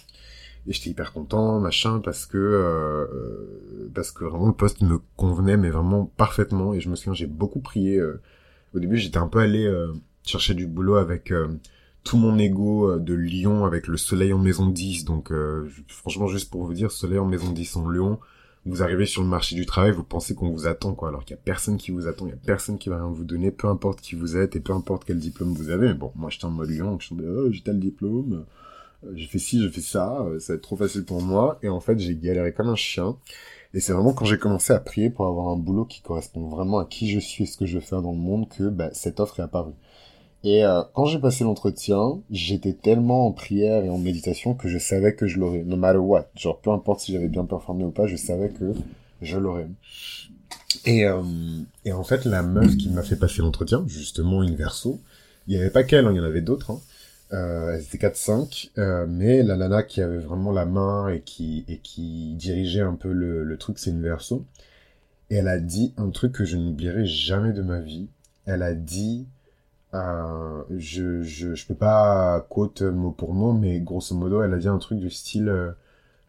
[0.68, 5.58] et j'étais hyper content machin parce que euh, parce que vraiment le poste me convenait
[5.58, 6.74] mais vraiment parfaitement.
[6.74, 8.22] Et je me souviens j'ai beaucoup prié euh,
[8.74, 9.92] au début j'étais un peu allé euh,
[10.24, 11.48] chercher du boulot avec euh,
[12.04, 15.32] tout mon ego de Lyon avec le soleil en maison 10 donc
[15.88, 18.20] franchement juste pour vous dire soleil en maison 10 en Lyon
[18.66, 21.36] vous arrivez sur le marché du travail, vous pensez qu'on vous attend, quoi, alors qu'il
[21.36, 23.50] y a personne qui vous attend, il y a personne qui va rien vous donner,
[23.50, 25.94] peu importe qui vous êtes et peu importe quel diplôme vous avez.
[25.94, 28.44] Bon, moi j'étais en mode Lyon, je suis oh, j'ai tel diplôme, euh,
[29.16, 31.60] j'ai fait ci, j'ai fait ça, euh, ça va être trop facile pour moi.
[31.64, 33.18] Et en fait, j'ai galéré comme un chien.
[33.74, 36.80] Et c'est vraiment quand j'ai commencé à prier pour avoir un boulot qui correspond vraiment
[36.80, 38.90] à qui je suis et ce que je veux faire dans le monde que bah,
[38.94, 39.74] cette offre est apparue.
[40.44, 44.80] Et euh, quand j'ai passé l'entretien, j'étais tellement en prière et en méditation que je
[44.80, 46.30] savais que je l'aurais, no matter what.
[46.36, 48.74] Genre, peu importe si j'avais bien performé ou pas, je savais que
[49.22, 49.68] je l'aurais.
[50.86, 51.22] Et, euh,
[51.86, 55.00] et en fait, la meuf qui m'a fait passer l'entretien, justement une verso,
[55.48, 56.72] il y avait pas qu'elle, hein, il y en avait d'autres.
[56.72, 56.80] Hein.
[57.34, 61.64] Euh, elles étaient 4-5, euh, mais la nana qui avait vraiment la main et qui,
[61.70, 64.46] et qui dirigeait un peu le, le truc, c'est une verso.
[65.30, 68.10] Et elle a dit un truc que je n'oublierai jamais de ma vie.
[68.46, 69.28] Elle a dit,
[69.94, 74.58] euh, je, je, je peux pas quote mot pour mot, mais grosso modo, elle a
[74.58, 75.72] dit un truc du style, euh,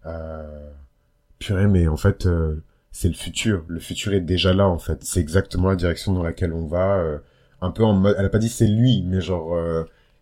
[0.07, 0.71] euh
[1.39, 2.63] purée, mais en fait, euh,
[2.93, 3.65] c'est le futur.
[3.69, 5.05] Le futur est déjà là, en fait.
[5.05, 7.03] C'est exactement la direction dans laquelle on va.
[7.61, 9.57] Un peu en mode, elle a pas dit c'est lui, mais genre,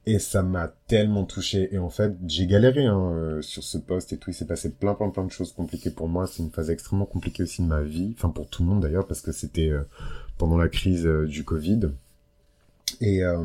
[0.06, 1.74] et ça m'a tellement touché.
[1.74, 4.30] Et en fait, j'ai galéré hein, sur ce poste et tout.
[4.30, 6.26] Il s'est passé plein, plein, plein de choses compliquées pour moi.
[6.26, 8.14] C'est une phase extrêmement compliquée aussi de ma vie.
[8.16, 9.72] Enfin, pour tout le monde d'ailleurs, parce que c'était
[10.38, 11.90] pendant la crise du Covid.
[13.00, 13.44] Et, euh,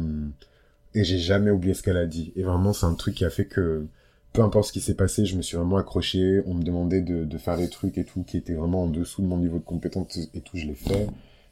[0.93, 2.31] et j'ai jamais oublié ce qu'elle a dit.
[2.35, 3.85] Et vraiment, c'est un truc qui a fait que,
[4.33, 6.41] peu importe ce qui s'est passé, je me suis vraiment accroché.
[6.45, 9.21] On me demandait de, de faire des trucs et tout qui étaient vraiment en dessous
[9.21, 11.07] de mon niveau de compétence et tout, je l'ai fait.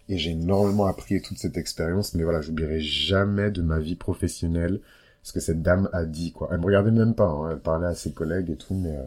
[0.10, 2.14] Et j'ai énormément appris toute cette expérience.
[2.14, 4.82] Mais voilà, j'oublierai jamais de ma vie professionnelle
[5.24, 6.50] ce que cette dame a dit, quoi.
[6.52, 7.50] Elle me regardait même pas, hein.
[7.52, 9.04] elle parlait à ses collègues et tout, mais, euh,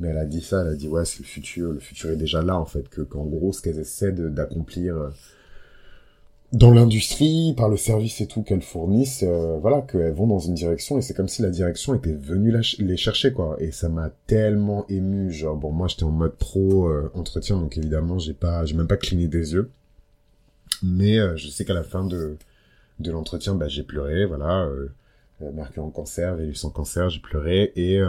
[0.00, 2.16] mais elle a dit ça, elle a dit, ouais, c'est le futur, le futur est
[2.16, 5.10] déjà là, en fait, que, qu'en gros, ce qu'elles essaient d'accomplir, euh,
[6.52, 10.54] dans l'industrie, par le service et tout qu'elles fournissent, euh, voilà, qu'elles vont dans une
[10.54, 13.56] direction et c'est comme si la direction était venue les chercher quoi.
[13.58, 18.20] Et ça m'a tellement ému, genre bon moi j'étais en mode pro entretien donc évidemment
[18.20, 19.72] j'ai pas, j'ai même pas cligné des yeux,
[20.84, 22.36] mais euh, je sais qu'à la fin de
[23.00, 24.88] de l'entretien bah j'ai pleuré, voilà, euh,
[25.52, 28.00] Mercure en cancer, Vénus en cancer, j'ai pleuré et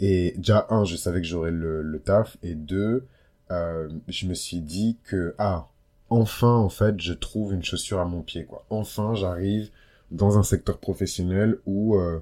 [0.00, 3.06] et déjà un je savais que j'aurais le, taf et deux
[3.50, 5.68] euh, je me suis dit que, ah,
[6.10, 8.46] enfin, en fait, je trouve une chaussure à mon pied.
[8.70, 9.70] Enfin, j'arrive
[10.10, 12.20] dans un secteur professionnel où euh,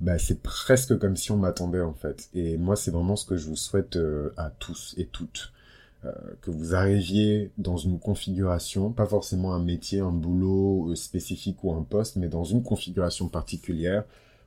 [0.00, 2.28] bah, c'est presque comme si on m'attendait, en fait.
[2.34, 5.52] Et moi, c'est vraiment ce que je vous souhaite euh, à tous et toutes.
[6.40, 11.82] Que vous arriviez dans une configuration, pas forcément un métier, un boulot spécifique ou un
[11.82, 14.04] poste, mais dans une configuration particulière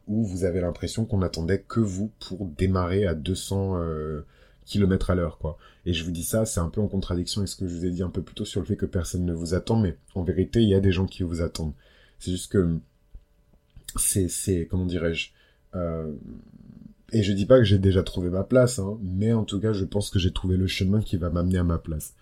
[0.07, 3.75] où vous avez l'impression qu'on attendait que vous pour démarrer à 200
[4.67, 5.57] kilomètres à l'heure, quoi.
[5.85, 7.85] Et je vous dis ça, c'est un peu en contradiction avec ce que je vous
[7.85, 9.97] ai dit un peu plus tôt sur le fait que personne ne vous attend, mais
[10.13, 11.73] en vérité, il y a des gens qui vous attendent.
[12.19, 12.77] C'est juste que
[13.95, 15.29] c'est, c'est, comment dirais-je,
[15.75, 16.13] euh...
[17.13, 19.73] et je dis pas que j'ai déjà trouvé ma place, hein, mais en tout cas,
[19.73, 22.13] je pense que j'ai trouvé le chemin qui va m'amener à ma place.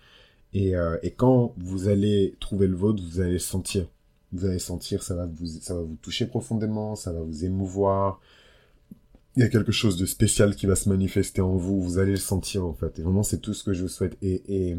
[0.54, 3.86] Et, euh, et quand vous allez trouver le vôtre, vous allez sentir.
[4.32, 8.20] Vous allez sentir, ça va vous, ça va vous toucher profondément, ça va vous émouvoir,
[9.36, 12.12] il y a quelque chose de spécial qui va se manifester en vous, vous allez
[12.12, 12.98] le sentir en fait.
[12.98, 14.16] Et vraiment, c'est tout ce que je vous souhaite.
[14.22, 14.76] Et, et,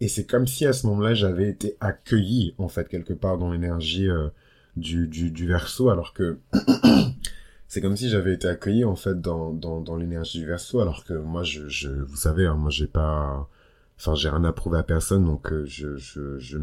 [0.00, 3.52] et c'est comme si à ce moment-là, j'avais été accueilli en fait quelque part dans
[3.52, 4.28] l'énergie euh,
[4.76, 6.38] du, du, du verso, alors que
[7.70, 11.04] c'est comme si j'avais été accueilli en fait dans, dans, dans l'énergie du verso, alors
[11.04, 13.48] que moi, je, je vous savez, hein, moi j'ai pas...
[13.96, 16.58] Enfin, j'ai rien à prouver à personne, donc euh, je, je, je,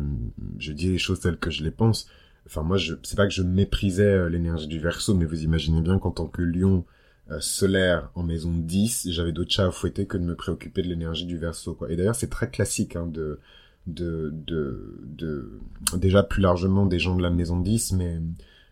[0.57, 2.09] je dis les choses telles que je les pense.
[2.45, 5.79] Enfin, moi, je, c'est pas que je méprisais euh, l'énergie du verso, mais vous imaginez
[5.81, 6.83] bien qu'en tant que lion,
[7.31, 10.87] euh, solaire en maison 10, j'avais d'autres chats à fouetter que de me préoccuper de
[10.87, 11.89] l'énergie du verso, quoi.
[11.91, 13.39] Et d'ailleurs, c'est très classique, hein, de,
[13.85, 15.59] de, de, de,
[15.95, 18.19] déjà plus largement des gens de la maison 10, mais,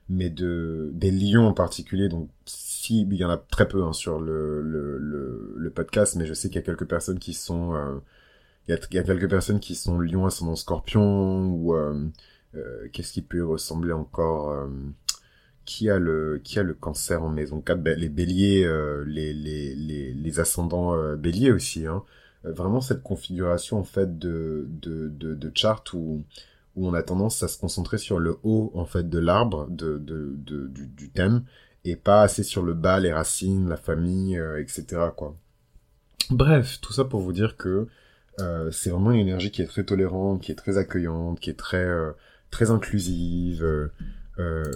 [0.10, 3.94] mais de, des lions en particulier, donc, si, il y en a très peu, hein,
[3.94, 4.98] sur le, le,
[5.56, 7.96] le, podcast, mais je sais qu'il y a quelques personnes qui sont, euh,
[8.68, 12.10] il, y a, quelques personnes qui sont lions ascendant scorpion, ou, euh,
[12.94, 14.70] qu'est-ce qui peut ressembler encore,
[15.66, 17.60] qui a le qui a le cancer en maison?
[17.62, 22.04] 4 ben, les béliers euh, les, les, les, les ascendants euh, béliers aussi hein.
[22.46, 26.24] Euh, vraiment cette configuration en fait de de de, de chart où
[26.76, 29.98] où on a tendance à se concentrer sur le haut en fait de l'arbre de,
[29.98, 30.36] de,
[30.68, 31.44] du, thème
[31.84, 35.36] et pas assez sur le bas les racines la famille etc quoi
[36.30, 37.88] bref tout ça pour vous dire que
[38.72, 41.88] c'est vraiment une énergie qui est très tolérante qui est très accueillante qui est très
[42.52, 43.90] très inclusive
[44.38, 44.70] euh,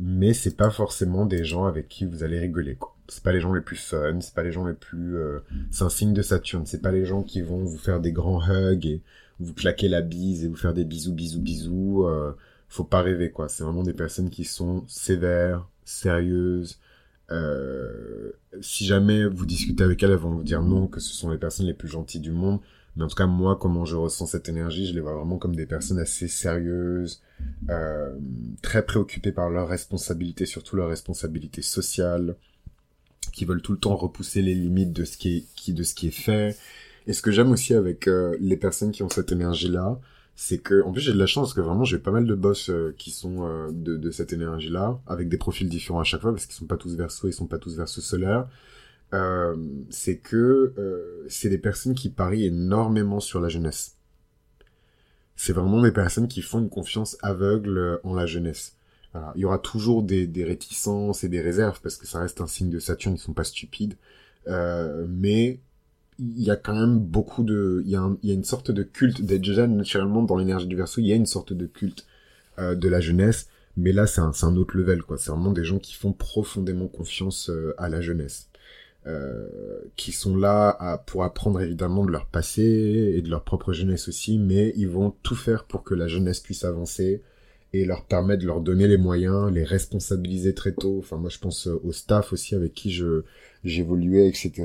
[0.00, 2.94] mais c'est pas forcément des gens avec qui vous allez rigoler quoi.
[3.08, 5.40] C'est pas les gens les plus fun, c'est pas les gens les plus euh...
[5.70, 8.40] c'est un signe de Saturne, c'est pas les gens qui vont vous faire des grands
[8.48, 9.02] hugs et
[9.40, 12.32] vous claquer la bise et vous faire des bisous bisous bisous euh...
[12.68, 16.78] faut pas rêver quoi, c'est vraiment des personnes qui sont sévères, sérieuses
[17.30, 18.32] euh...
[18.60, 21.38] si jamais vous discutez avec elles, elles vont vous dire non que ce sont les
[21.38, 22.60] personnes les plus gentilles du monde
[22.96, 25.56] mais en tout cas, moi, comment je ressens cette énergie, je les vois vraiment comme
[25.56, 27.22] des personnes assez sérieuses,
[27.68, 28.14] euh,
[28.62, 32.36] très préoccupées par leurs responsabilités, surtout leurs responsabilités sociales,
[33.32, 36.08] qui veulent tout le temps repousser les limites de ce qui est, de ce qui
[36.08, 36.56] est fait.
[37.06, 39.98] Et ce que j'aime aussi avec euh, les personnes qui ont cette énergie-là,
[40.36, 42.34] c'est que, en plus, j'ai de la chance parce que vraiment, j'ai pas mal de
[42.34, 46.32] boss euh, qui sont euh, de, cette énergie-là, avec des profils différents à chaque fois,
[46.32, 48.48] parce qu'ils sont pas tous verso, ils sont pas tous verso solaire.
[49.90, 50.74] c'est que
[51.28, 53.96] c'est des personnes qui parient énormément sur la jeunesse.
[55.36, 58.76] C'est vraiment des personnes qui font une confiance aveugle en la jeunesse.
[59.36, 62.70] Il y aura toujours des, réticences et des réserves parce que ça reste un signe
[62.70, 63.94] de Saturne, ils sont pas stupides.
[64.48, 65.60] Mais
[66.18, 69.44] il y a quand même beaucoup de, il y, a une sorte de culte d'être
[69.44, 71.00] jeune naturellement dans l'énergie du verso.
[71.00, 72.06] Il y a une sorte de culte
[72.58, 75.18] euh, de la jeunesse, mais là c'est un, un autre level quoi.
[75.18, 78.48] C'est vraiment des gens qui font profondément confiance euh, à la jeunesse.
[79.06, 79.46] Euh,
[79.96, 82.62] qui sont là à, pour apprendre évidemment de leur passé
[83.14, 86.40] et de leur propre jeunesse aussi, mais ils vont tout faire pour que la jeunesse
[86.40, 87.22] puisse avancer
[87.74, 90.96] et leur permettre de leur donner les moyens, les responsabiliser très tôt.
[91.00, 93.24] Enfin, moi, je pense au staff aussi avec qui je
[93.62, 94.64] j'évoluais, etc.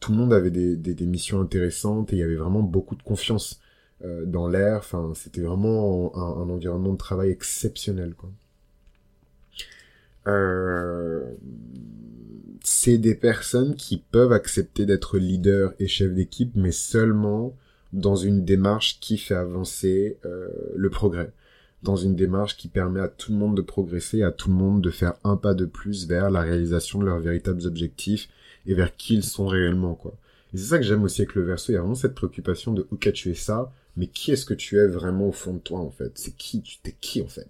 [0.00, 3.60] Tout le monde avait des, missions intéressantes et il y avait vraiment beaucoup de confiance
[4.04, 4.78] euh, dans l'air.
[4.78, 8.30] Enfin, c'était vraiment un, un, environnement de travail exceptionnel, quoi.
[10.26, 11.22] Euh,
[12.64, 17.54] c'est des personnes qui peuvent accepter d'être leader et chef d'équipe, mais seulement
[17.92, 21.32] dans une démarche qui fait avancer euh, le progrès,
[21.82, 24.82] dans une démarche qui permet à tout le monde de progresser, à tout le monde
[24.82, 28.28] de faire un pas de plus vers la réalisation de leurs véritables objectifs
[28.66, 30.16] et vers qui ils sont réellement, quoi.
[30.54, 32.72] Et c'est ça que j'aime aussi avec le verso, il y a vraiment cette préoccupation
[32.72, 35.58] de ok tu es ça, mais qui est-ce que tu es vraiment au fond de
[35.58, 36.12] toi en fait?
[36.14, 36.62] C'est qui?
[36.62, 37.48] Tu t'es qui en fait?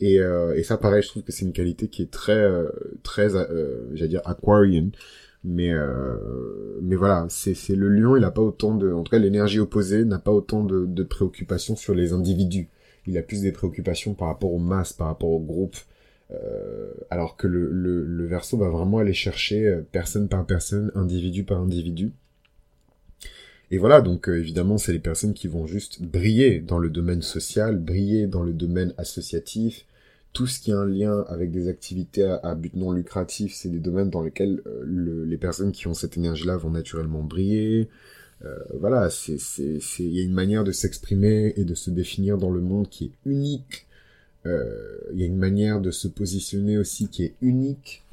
[0.00, 2.68] Et, euh, et ça, pareil, je trouve que c'est une qualité qui est très, euh,
[3.02, 4.90] très, euh, j'allais dire aquarian.
[5.44, 9.18] Mais, euh, mais voilà, c'est, le lion, il a pas autant de, en tout cas,
[9.18, 12.68] l'énergie opposée n'a pas autant de, de préoccupations sur les individus.
[13.06, 15.76] Il a plus des préoccupations par rapport aux masses, par rapport au groupe.
[16.30, 20.92] Euh, alors que le, le, le verso va vraiment aller chercher euh, personne par personne,
[20.94, 22.12] individu par individu.
[23.70, 27.22] Et voilà, donc euh, évidemment, c'est les personnes qui vont juste briller dans le domaine
[27.22, 29.84] social, briller dans le domaine associatif,
[30.32, 33.80] tout ce qui a un lien avec des activités à, but non lucratif, c'est des
[33.80, 37.88] domaines dans lesquels euh, le, les personnes qui ont cette énergie-là vont naturellement briller.
[38.44, 39.36] Euh, voilà, c'est,
[39.98, 43.06] il y a une manière de s'exprimer et de se définir dans le monde qui
[43.06, 43.87] est unique.
[44.46, 48.04] Euh, il y a une manière de se positionner aussi qui est unique.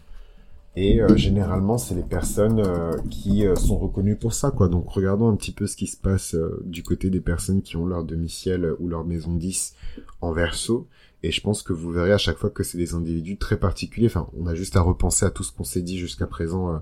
[0.77, 4.67] Et euh, généralement, c'est les personnes euh, qui euh, sont reconnues pour ça, quoi.
[4.67, 6.35] Donc, regardons un petit peu ce qui se passe
[6.65, 9.75] du côté des personnes qui ont leur demi-ciel ou leur maison 10
[10.19, 10.87] en verso.
[11.23, 14.07] Et je pense que vous verrez à chaque fois que c'est des individus très particuliers.
[14.07, 16.81] Enfin, on a juste à repenser à tout ce qu'on s'est dit jusqu'à présent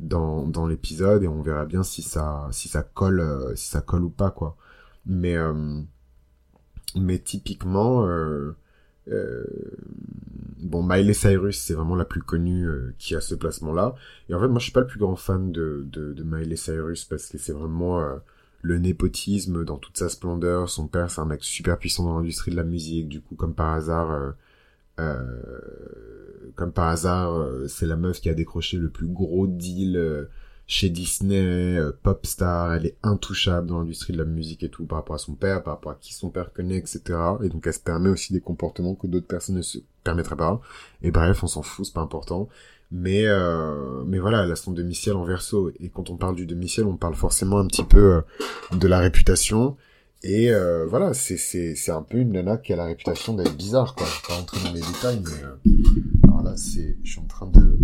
[0.00, 4.04] dans, dans l'épisode et on verra bien si ça si ça colle si ça colle
[4.04, 4.56] ou pas, quoi.
[5.06, 5.36] Mais
[6.96, 8.56] mais typiquement euh,
[9.06, 13.94] bon, Miley Cyrus, c'est vraiment la plus connue euh, qui a ce placement-là.
[14.28, 17.28] Et en fait, moi, je suis pas le plus grand fan de Miley Cyrus parce
[17.28, 18.16] que c'est vraiment euh,
[18.62, 20.68] le népotisme dans toute sa splendeur.
[20.68, 23.08] Son père, c'est un mec super puissant dans l'industrie de la musique.
[23.08, 24.34] Du coup, comme par hasard,
[26.54, 30.28] comme par hasard, c'est la meuf qui a décroché le plus gros deal
[30.66, 34.86] chez Disney, euh, pop star, elle est intouchable dans l'industrie de la musique et tout
[34.86, 37.02] par rapport à son père, par rapport à qui son père connaît, etc.
[37.42, 40.60] Et donc elle se permet aussi des comportements que d'autres personnes ne se permettraient pas.
[41.02, 42.48] Et bref, on s'en fout, c'est pas important.
[42.90, 45.70] Mais euh, mais voilà, elle a son demi-ciel en verso.
[45.80, 48.20] Et quand on parle du demi-ciel, on parle forcément un petit peu euh,
[48.76, 49.76] de la réputation.
[50.22, 53.56] Et euh, voilà, c'est c'est c'est un peu une nana qui a la réputation d'être
[53.56, 54.06] bizarre, quoi.
[54.06, 56.28] Je vais pas rentrer dans les détails, mais euh...
[56.28, 57.78] alors là, c'est, je suis en train de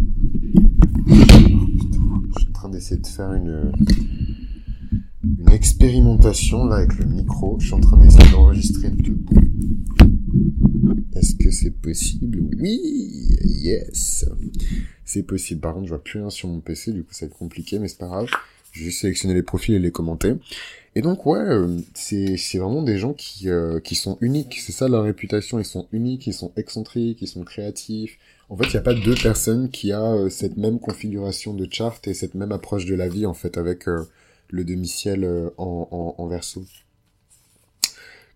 [2.34, 3.72] je suis en train d'essayer de faire une,
[5.22, 7.58] une expérimentation là avec le micro.
[7.58, 9.34] Je suis en train d'essayer d'enregistrer debout.
[11.14, 12.48] Est-ce que c'est possible?
[12.58, 12.80] Oui,
[13.44, 14.26] yes.
[15.04, 15.60] C'est possible.
[15.60, 17.78] Par contre, je vois plus rien sur mon PC, du coup ça va être compliqué,
[17.78, 18.28] mais c'est pas grave.
[18.72, 20.34] Je vais sélectionner les profils et les commenter.
[20.94, 24.58] Et donc ouais, euh, c'est c'est vraiment des gens qui euh, qui sont uniques.
[24.60, 25.58] C'est ça leur réputation.
[25.58, 28.18] Ils sont uniques, ils sont excentriques, ils sont créatifs.
[28.50, 31.68] En fait, il n'y a pas deux personnes qui a euh, cette même configuration de
[31.70, 34.02] chart et cette même approche de la vie, en fait, avec euh,
[34.48, 36.64] le demi-ciel euh, en, en, en, verso.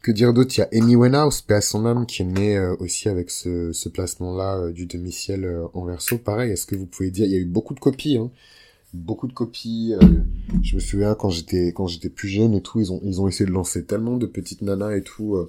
[0.02, 0.54] Que dire d'autre?
[0.56, 3.88] Il y a Amy Winehouse, paix son âme, qui est née aussi avec ce, ce
[3.88, 6.18] placement-là du demi-ciel en verso.
[6.18, 7.26] Pareil, est-ce que vous pouvez dire...
[7.26, 8.30] Il y a eu beaucoup de copies, hein
[8.92, 9.94] beaucoup de copies.
[10.62, 13.26] je me souviens quand j'étais quand j'étais plus jeune et tout, ils ont ils ont
[13.26, 15.48] essayé de lancer tellement de petites nanas et tout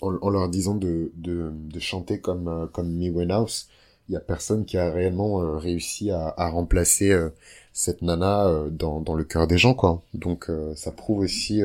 [0.00, 3.68] en, en, leur disant de, de, de chanter comme comme Amy Winehouse
[4.10, 7.30] il y a personne qui a réellement euh, réussi à, à remplacer euh,
[7.72, 10.02] cette nana euh, dans, dans le cœur des gens quoi.
[10.14, 11.62] Donc ça prouve aussi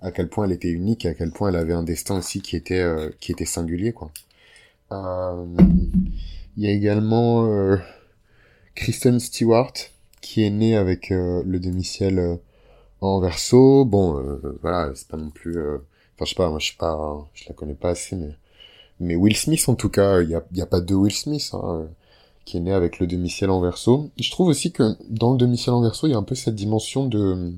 [0.00, 2.42] à quel point elle était unique, et à quel point elle avait un destin aussi
[2.42, 2.84] qui était
[3.20, 4.10] qui était singulier quoi.
[4.90, 7.48] Il y a également
[8.74, 9.72] Kristen Stewart
[10.20, 12.38] qui est née avec le demi-ciel
[13.00, 13.84] en verso.
[13.84, 15.56] Bon, voilà, c'est pas non plus.
[15.58, 18.34] Enfin, je sais pas, moi, je sais pas, je la connais pas assez, mais
[19.00, 21.50] mais Will Smith, en tout cas, il y a, y a pas deux Will Smith.
[21.52, 21.88] Hein.
[22.44, 24.10] qui est né avec le demi-ciel en verso.
[24.18, 26.54] Je trouve aussi que dans le demi-ciel en verso, il y a un peu cette
[26.54, 27.52] dimension de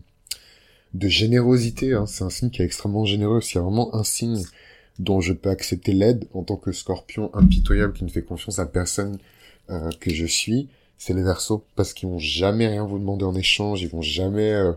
[0.94, 1.94] de générosité.
[1.94, 2.06] Hein.
[2.06, 3.40] C'est un signe qui est extrêmement généreux.
[3.40, 4.42] C'est vraiment un signe
[4.98, 8.66] dont je peux accepter l'aide en tant que scorpion impitoyable qui ne fait confiance à
[8.66, 9.18] personne
[9.70, 13.34] euh, que je suis, c'est les versos parce qu'ils vont jamais rien vous demander en
[13.34, 14.72] échange, ils vont jamais euh,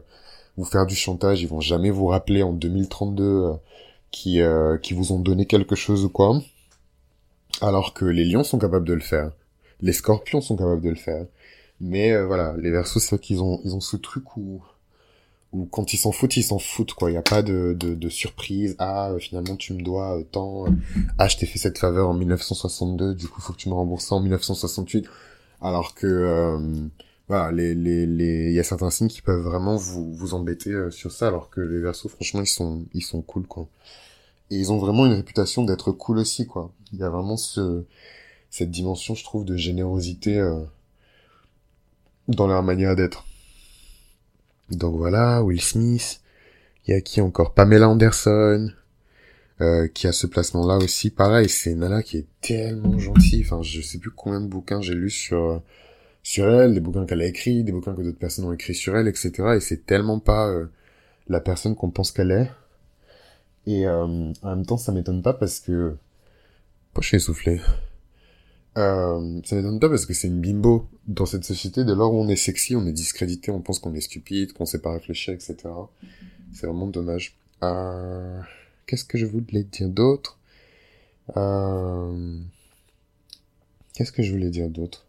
[0.57, 3.53] vous faire du chantage, ils vont jamais vous rappeler en 2032 euh,
[4.11, 4.41] qui
[4.81, 6.41] qui vous ont donné quelque chose ou quoi.
[7.61, 9.31] Alors que les lions sont capables de le faire,
[9.81, 11.25] les scorpions sont capables de le faire.
[11.79, 14.61] Mais voilà, les versos c'est qu'ils ont ils ont ce truc où
[15.51, 17.09] ou quand ils s'en foutent, ils s'en foutent, quoi.
[17.09, 18.75] Il n'y a pas de, de, de, surprise.
[18.79, 20.65] Ah, euh, finalement, tu me dois euh, tant.
[21.17, 24.11] Ah, je t'ai fait cette faveur en 1962, du coup, faut que tu me rembourses
[24.11, 25.07] en 1968.
[25.61, 26.87] Alors que, euh,
[27.27, 31.11] voilà, les, les, les, y a certains signes qui peuvent vraiment vous, vous embêter sur
[31.11, 33.67] ça, alors que les versos, franchement, ils sont, ils sont cool, quoi.
[34.51, 36.71] Et ils ont vraiment une réputation d'être cool aussi, quoi.
[36.93, 37.85] Il y a vraiment ce,
[38.51, 40.39] cette dimension, je trouve, de générosité
[42.27, 43.25] dans leur manière d'être.
[44.69, 46.21] Donc voilà, Will Smith.
[46.87, 47.53] Il y a qui encore?
[47.53, 48.71] Pamela Anderson,
[49.61, 51.11] euh, qui a ce placement-là aussi.
[51.11, 53.43] Pareil, c'est Nala qui est tellement gentille.
[53.45, 55.61] Enfin, je sais plus combien de bouquins j'ai lu sur
[56.23, 58.95] sur elle, des bouquins qu'elle a écrits, des bouquins que d'autres personnes ont écrits sur
[58.95, 59.31] elle, etc.
[59.55, 60.67] Et c'est tellement pas euh,
[61.27, 62.51] la personne qu'on pense qu'elle est.
[63.67, 65.95] Et euh, en même temps, ça m'étonne pas parce que...
[66.93, 67.61] Pourquoi je suis essoufflé
[68.77, 71.83] euh, ça m'étonne pas parce que c'est une bimbo dans cette société.
[71.83, 74.65] Dès lors où on est sexy, on est discrédité, on pense qu'on est stupide, qu'on
[74.65, 75.57] sait pas réfléchir, etc.
[76.53, 77.35] C'est vraiment dommage.
[77.63, 78.39] Euh...
[78.85, 80.39] Qu'est-ce que je voulais dire d'autre?
[81.35, 82.39] Euh...
[83.93, 85.05] Qu'est-ce que je voulais dire d'autre?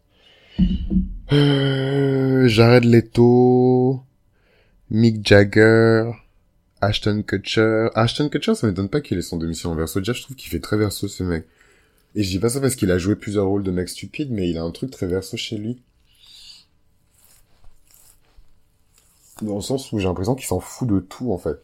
[1.31, 2.47] Euh...
[2.47, 4.03] Jared Leto,
[4.89, 6.11] Mick Jagger,
[6.83, 7.87] Ashton Kutcher.
[7.95, 9.99] Ashton Kutcher, ça m'étonne pas qu'il ait son demi en verso.
[9.99, 11.45] Déjà, je trouve qu'il fait très verso ce mec.
[12.15, 14.49] Et je dis pas ça parce qu'il a joué plusieurs rôles de mec stupide, mais
[14.49, 15.81] il a un truc très verso chez lui.
[19.41, 21.57] Dans le sens où j'ai l'impression qu'il s'en fout de tout, en fait.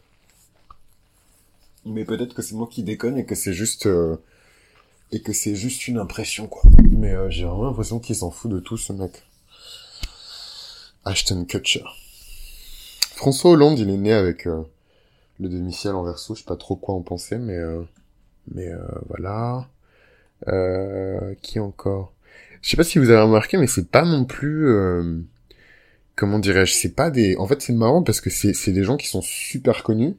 [1.86, 3.88] Mais peut-être que c'est moi qui déconne et que c'est juste...
[3.88, 4.16] Euh,
[5.12, 6.64] et que c'est juste une impression, quoi.
[6.92, 9.24] Mais euh, j'ai vraiment l'impression qu'il s'en fout de tout, ce mec.
[11.04, 11.84] Ashton Kutcher.
[13.16, 14.64] François Hollande, il est né avec euh,
[15.40, 17.58] le demi-ciel en verso, je sais pas trop quoi en penser, mais...
[18.54, 18.72] mais
[19.08, 19.68] voilà...
[20.48, 22.14] Euh, qui encore?
[22.62, 24.70] Je sais pas si vous avez remarqué, mais c'est pas non plus...
[24.70, 25.20] Euh,
[26.16, 27.36] comment dirais-je C'est pas des...
[27.38, 30.16] En fait, c'est marrant parce que c'est des gens qui sont super connus,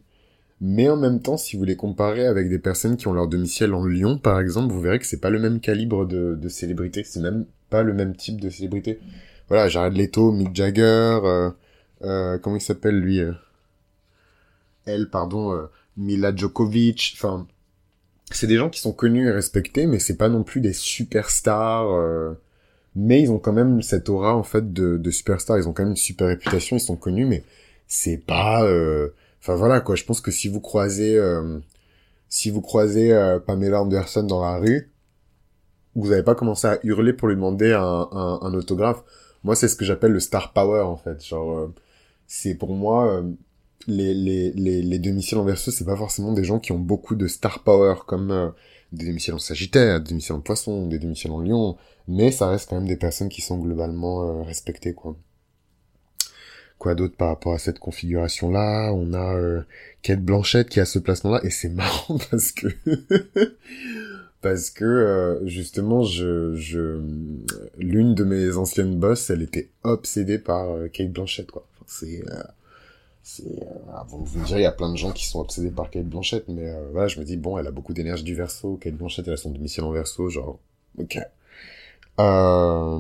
[0.60, 3.72] mais en même temps, si vous les comparez avec des personnes qui ont leur domicile
[3.72, 7.02] en Lyon, par exemple, vous verrez que c'est pas le même calibre de, de célébrité,
[7.04, 9.00] c'est même pas le même type de célébrité.
[9.48, 11.50] Voilà, Jared Leto, Mick Jagger, euh,
[12.02, 13.32] euh, comment il s'appelle lui euh,
[15.10, 17.46] Pardon, euh, Mila Djokovic, enfin
[18.32, 21.90] c'est des gens qui sont connus et respectés, mais c'est pas non plus des superstars.
[21.90, 22.32] Euh,
[22.96, 25.58] mais ils ont quand même cette aura en fait de, de superstars.
[25.58, 26.76] Ils ont quand même une super réputation.
[26.76, 27.44] Ils sont connus, mais
[27.88, 28.64] c'est pas.
[28.64, 29.96] Euh, enfin voilà quoi.
[29.96, 31.58] Je pense que si vous croisez, euh,
[32.28, 33.10] si vous croisez
[33.46, 34.90] Pamela Anderson dans la rue,
[35.96, 39.02] vous n'avez pas commencé à hurler pour lui demander un, un, un autographe.
[39.42, 41.24] Moi, c'est ce que j'appelle le star power en fait.
[41.24, 41.70] Genre,
[42.26, 43.24] c'est pour moi
[43.86, 47.14] les, les, les, les demi-ciels en verso, c'est pas forcément des gens qui ont beaucoup
[47.14, 48.50] de star power, comme euh,
[48.92, 51.76] des demi-ciels en sagittaire, des demi-ciels en poisson, des demi-ciels en lion,
[52.08, 55.16] mais ça reste quand même des personnes qui sont globalement euh, respectées, quoi.
[56.78, 58.92] Quoi d'autre par rapport à cette configuration-là?
[58.94, 59.62] On a euh,
[60.02, 62.68] Kate Blanchette qui a ce placement-là, et c'est marrant parce que...
[64.40, 66.98] parce que euh, justement je je
[67.76, 71.66] l'une de mes anciennes boss elle était obsédée par Kate Blanchette quoi.
[71.74, 72.22] Enfin, c'est
[73.30, 75.90] c'est euh, ah, vous, direz il y a plein de gens qui sont obsédés par
[75.90, 78.76] Kate Blanchett mais euh, voilà je me dis bon elle a beaucoup d'énergie du verso.
[78.76, 80.58] Kate Blanchett elle a son domicile en verso genre
[80.98, 81.18] ok.
[82.18, 82.98] Euh,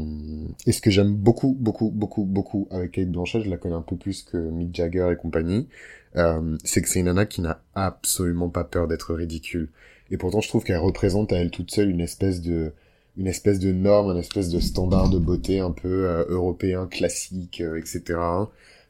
[0.66, 3.82] et ce que j'aime beaucoup beaucoup beaucoup beaucoup avec Kate Blanchett je la connais un
[3.82, 5.68] peu plus que Mick Jagger et compagnie
[6.16, 9.68] euh, c'est que c'est une nana qui n'a absolument pas peur d'être ridicule.
[10.12, 12.72] Et pourtant je trouve qu'elle représente à elle toute seule une espèce de
[13.16, 17.60] une espèce de norme, une espèce de standard de beauté un peu euh, européen, classique,
[17.60, 18.16] etc.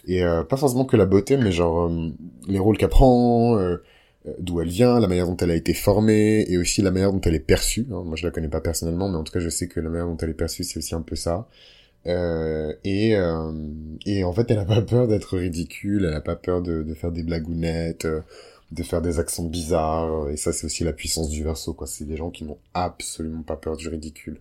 [0.06, 2.10] Et euh, pas forcément que la beauté, mais genre euh,
[2.48, 3.76] les rôles qu'elle prend, euh,
[4.38, 7.20] d'où elle vient, la manière dont elle a été formée, et aussi la manière dont
[7.20, 7.86] elle est perçue.
[7.92, 8.02] Hein.
[8.04, 10.06] Moi, je la connais pas personnellement, mais en tout cas, je sais que la manière
[10.06, 11.48] dont elle est perçue, c'est aussi un peu ça.
[12.06, 13.14] et,
[14.06, 16.94] et en fait, elle a pas peur d'être ridicule, elle a pas peur de, de
[16.94, 18.06] faire des blagounettes,
[18.72, 21.86] de faire des accents bizarres, et ça, c'est aussi la puissance du verso, quoi.
[21.86, 24.40] C'est des gens qui n'ont absolument pas peur du ridicule.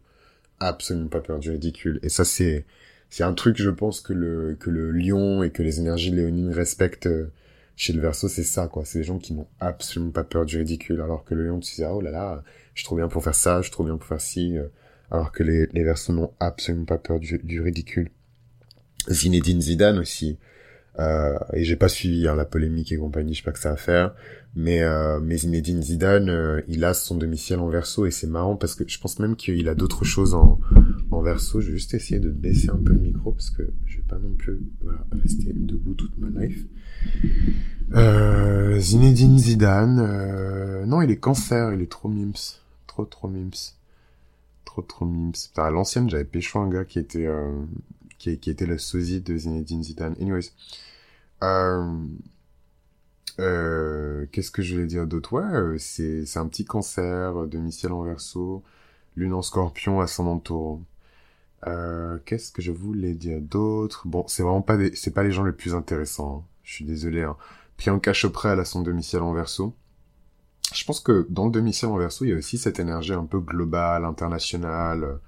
[0.60, 2.00] Absolument pas peur du ridicule.
[2.04, 2.66] Et ça, c'est
[3.10, 6.52] c'est un truc, je pense, que le, que le lion et que les énergies léonines
[6.52, 7.32] respectent euh,
[7.76, 8.86] chez le verso, c'est ça, quoi.
[8.86, 11.84] C'est des gens qui n'ont absolument pas peur du ridicule, alors que le lion, tu
[11.84, 12.44] ah, oh là là,
[12.76, 14.58] je suis trop bien pour faire ça, je suis trop bien pour faire ci.
[14.58, 14.68] Euh.
[15.12, 18.12] alors que les, les Verseaux n'ont absolument pas peur du, du ridicule.
[19.10, 20.38] Zinedine Zidane aussi.
[21.00, 23.72] Euh, et j'ai pas suivi hein, la polémique et compagnie, je sais pas que ça
[23.72, 24.14] à faire.
[24.56, 28.56] Mais, euh, mais Zinedine Zidane, euh, il a son domicile en verso et c'est marrant
[28.56, 30.60] parce que je pense même qu'il a d'autres choses en,
[31.12, 31.62] en verso.
[31.62, 34.18] Je vais juste essayer de baisser un peu le micro parce que je vais pas
[34.18, 36.66] non plus voilà, rester debout toute ma life.
[37.94, 43.74] Euh, Zinedine Zidane, euh, non, il est cancer, il est trop mims, trop trop mims,
[44.66, 45.50] trop trop mims.
[45.58, 47.52] à l'ancienne, j'avais pécho un gars qui était euh,
[48.20, 50.16] qui, était le sosie de Zinedine Zidane.
[50.20, 50.52] Anyways,
[51.44, 52.06] euh,
[53.40, 55.34] euh, qu'est-ce que je voulais dire d'autre?
[55.34, 58.64] Ouais, euh, c'est c'est un petit cancer, demi-ciel en verso,
[59.16, 60.82] lune en scorpion, ascendant taureau.
[61.68, 64.08] Euh, qu'est-ce que je voulais dire d'autre?
[64.08, 66.46] Bon, c'est vraiment pas des, c'est pas les gens les plus intéressants.
[66.46, 66.48] Hein.
[66.64, 67.24] Je suis désolé.
[67.24, 67.36] Hein.
[67.78, 69.76] Priyanka Chopra, elle a son demi-ciel en verso.
[70.74, 73.26] Je pense que dans le demi-ciel en verso, il y a aussi cette énergie un
[73.26, 75.20] peu globale, internationale.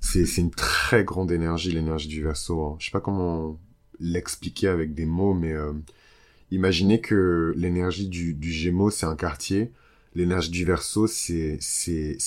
[0.00, 2.62] C'est, une très grande énergie, l'énergie du verso.
[2.64, 2.76] Hein.
[2.78, 3.58] Je sais pas comment
[3.98, 5.72] l'expliquer avec des mots, mais euh,
[6.50, 9.72] imaginez que l'énergie du, du Gémeaux, c'est un quartier.
[10.14, 11.58] L'énergie du verso, c'est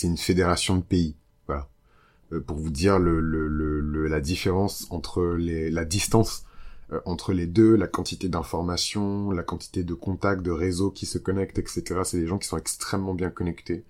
[0.03, 1.15] une fédération de pays.
[2.31, 6.45] Euh, pour vous dire le, le, le, la différence entre les, la distance
[6.91, 11.17] euh, entre les deux, la quantité d'informations, la quantité de contacts, de réseaux qui se
[11.17, 12.01] connectent, etc.
[12.03, 13.83] C'est des gens qui sont extrêmement bien connectés.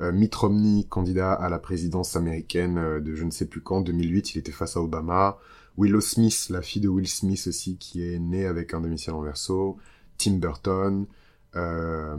[0.00, 4.34] Euh, Mitt Romney, candidat à la présidence américaine de je ne sais plus quand, 2008,
[4.34, 5.38] il était face à Obama.
[5.78, 9.22] Willow Smith, la fille de Will Smith aussi, qui est née avec un domicile en
[9.22, 9.78] verso.
[10.18, 11.06] Tim Burton,
[11.56, 12.16] euh,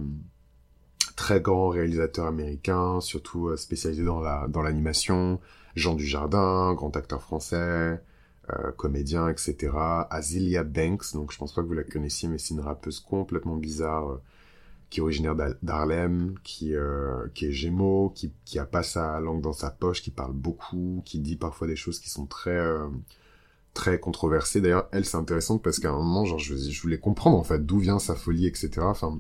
[1.15, 5.39] très grand réalisateur américain, surtout spécialisé dans la dans l'animation.
[5.76, 8.01] Jean Dujardin, grand acteur français,
[8.49, 9.71] euh, comédien, etc.
[10.09, 13.55] Azealia Banks, donc je pense pas que vous la connaissiez, mais c'est une rappeuse complètement
[13.55, 14.21] bizarre euh,
[14.89, 19.41] qui est originaire d'Harlem, qui euh, qui est Gémeaux, qui qui a pas sa langue
[19.41, 22.59] dans sa poche, qui parle beaucoup, qui dit parfois des choses qui sont très
[23.74, 24.61] très controversées.
[24.61, 27.65] D'ailleurs, elle c'est intéressant parce qu'à un moment, genre je, je voulais comprendre en fait
[27.65, 28.71] d'où vient sa folie, etc.
[28.82, 29.19] Enfin,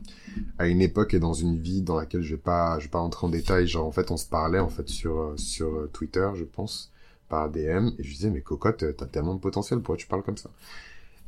[0.59, 2.99] à une époque et dans une vie dans laquelle je vais pas je vais pas
[2.99, 3.67] entrer en détail.
[3.67, 6.91] Genre en fait, on se parlait en fait sur sur Twitter, je pense
[7.29, 10.37] par DM et je disais mais cocotte t'as tellement de potentiel pourquoi tu parles comme
[10.37, 10.51] ça?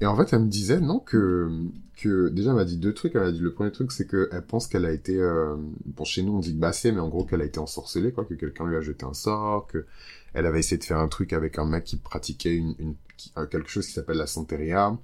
[0.02, 1.50] Et en fait elle me disait non que
[1.98, 4.30] que déjà elle m'a dit deux trucs elle m'a dit le premier truc c'est que
[4.32, 5.56] elle pense qu'elle a été euh...
[5.86, 8.34] bon chez nous on dit bassée mais en gros qu'elle a été ensorcelée quoi que
[8.34, 9.86] quelqu'un lui a jeté un sort que
[10.34, 13.32] elle avait essayé de faire un truc avec un mec qui pratiquait une, une qui,
[13.52, 14.98] quelque chose qui s'appelle la santeria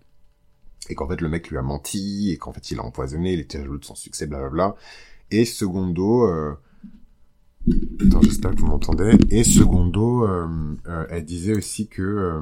[0.90, 3.40] et qu'en fait le mec lui a menti et qu'en fait il a empoisonné il
[3.40, 4.76] était jaloux de son succès blablabla
[5.30, 6.54] et secondo euh,
[8.04, 9.16] Attends, j'espère que vous m'entendez.
[9.30, 10.48] Et secondo, euh,
[10.88, 12.42] euh, elle disait aussi que, euh,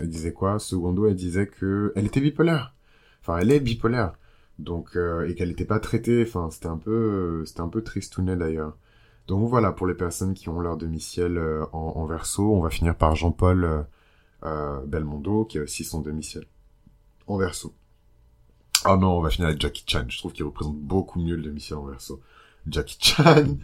[0.00, 0.58] elle disait quoi?
[0.58, 2.74] Secondo, elle disait que elle était bipolaire.
[3.20, 4.14] Enfin, elle est bipolaire.
[4.58, 6.24] Donc, euh, et qu'elle n'était pas traitée.
[6.26, 8.76] Enfin, c'était un peu, c'était un peu tristounet d'ailleurs.
[9.30, 12.70] Donc voilà, pour les personnes qui ont leur demi-ciel euh, en, en, verso, on va
[12.70, 13.82] finir par Jean-Paul euh,
[14.42, 16.46] Belmondo, qui a aussi son demi-ciel
[17.26, 17.74] en verso.
[18.86, 20.06] Oh non, on va finir avec Jackie Chan.
[20.08, 22.20] Je trouve qu'il représente beaucoup mieux le demi-ciel en verso.
[22.66, 23.58] Jackie Chan.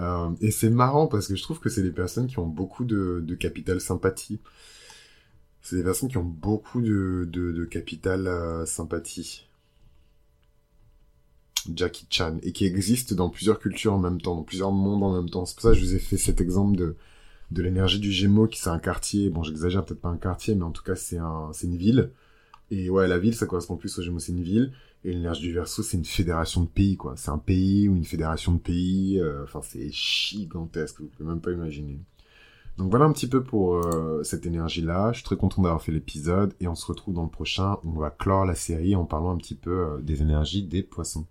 [0.00, 2.84] Euh, et c'est marrant parce que je trouve que c'est des personnes qui ont beaucoup
[2.84, 4.40] de, capital sympathie.
[5.62, 9.46] C'est des personnes qui ont beaucoup de capital euh, sympathie.
[11.74, 12.38] Jackie Chan.
[12.42, 15.46] Et qui existent dans plusieurs cultures en même temps, dans plusieurs mondes en même temps.
[15.46, 16.96] C'est pour ça que je vous ai fait cet exemple de,
[17.50, 19.30] de l'énergie du Gémeaux, qui c'est un quartier.
[19.30, 22.10] Bon, j'exagère peut-être pas un quartier, mais en tout cas, c'est un, une ville.
[22.70, 24.72] Et ouais, la ville, ça correspond plus au Gémeaux, c'est une ville.
[25.04, 27.14] Et l'énergie du verso, c'est une fédération de pays, quoi.
[27.16, 29.20] C'est un pays ou une fédération de pays.
[29.20, 32.00] Euh, enfin, c'est gigantesque, vous pouvez même pas imaginer.
[32.76, 35.12] Donc voilà un petit peu pour euh, cette énergie-là.
[35.12, 37.78] Je suis très content d'avoir fait l'épisode et on se retrouve dans le prochain.
[37.84, 41.26] On va clore la série en parlant un petit peu euh, des énergies des poissons.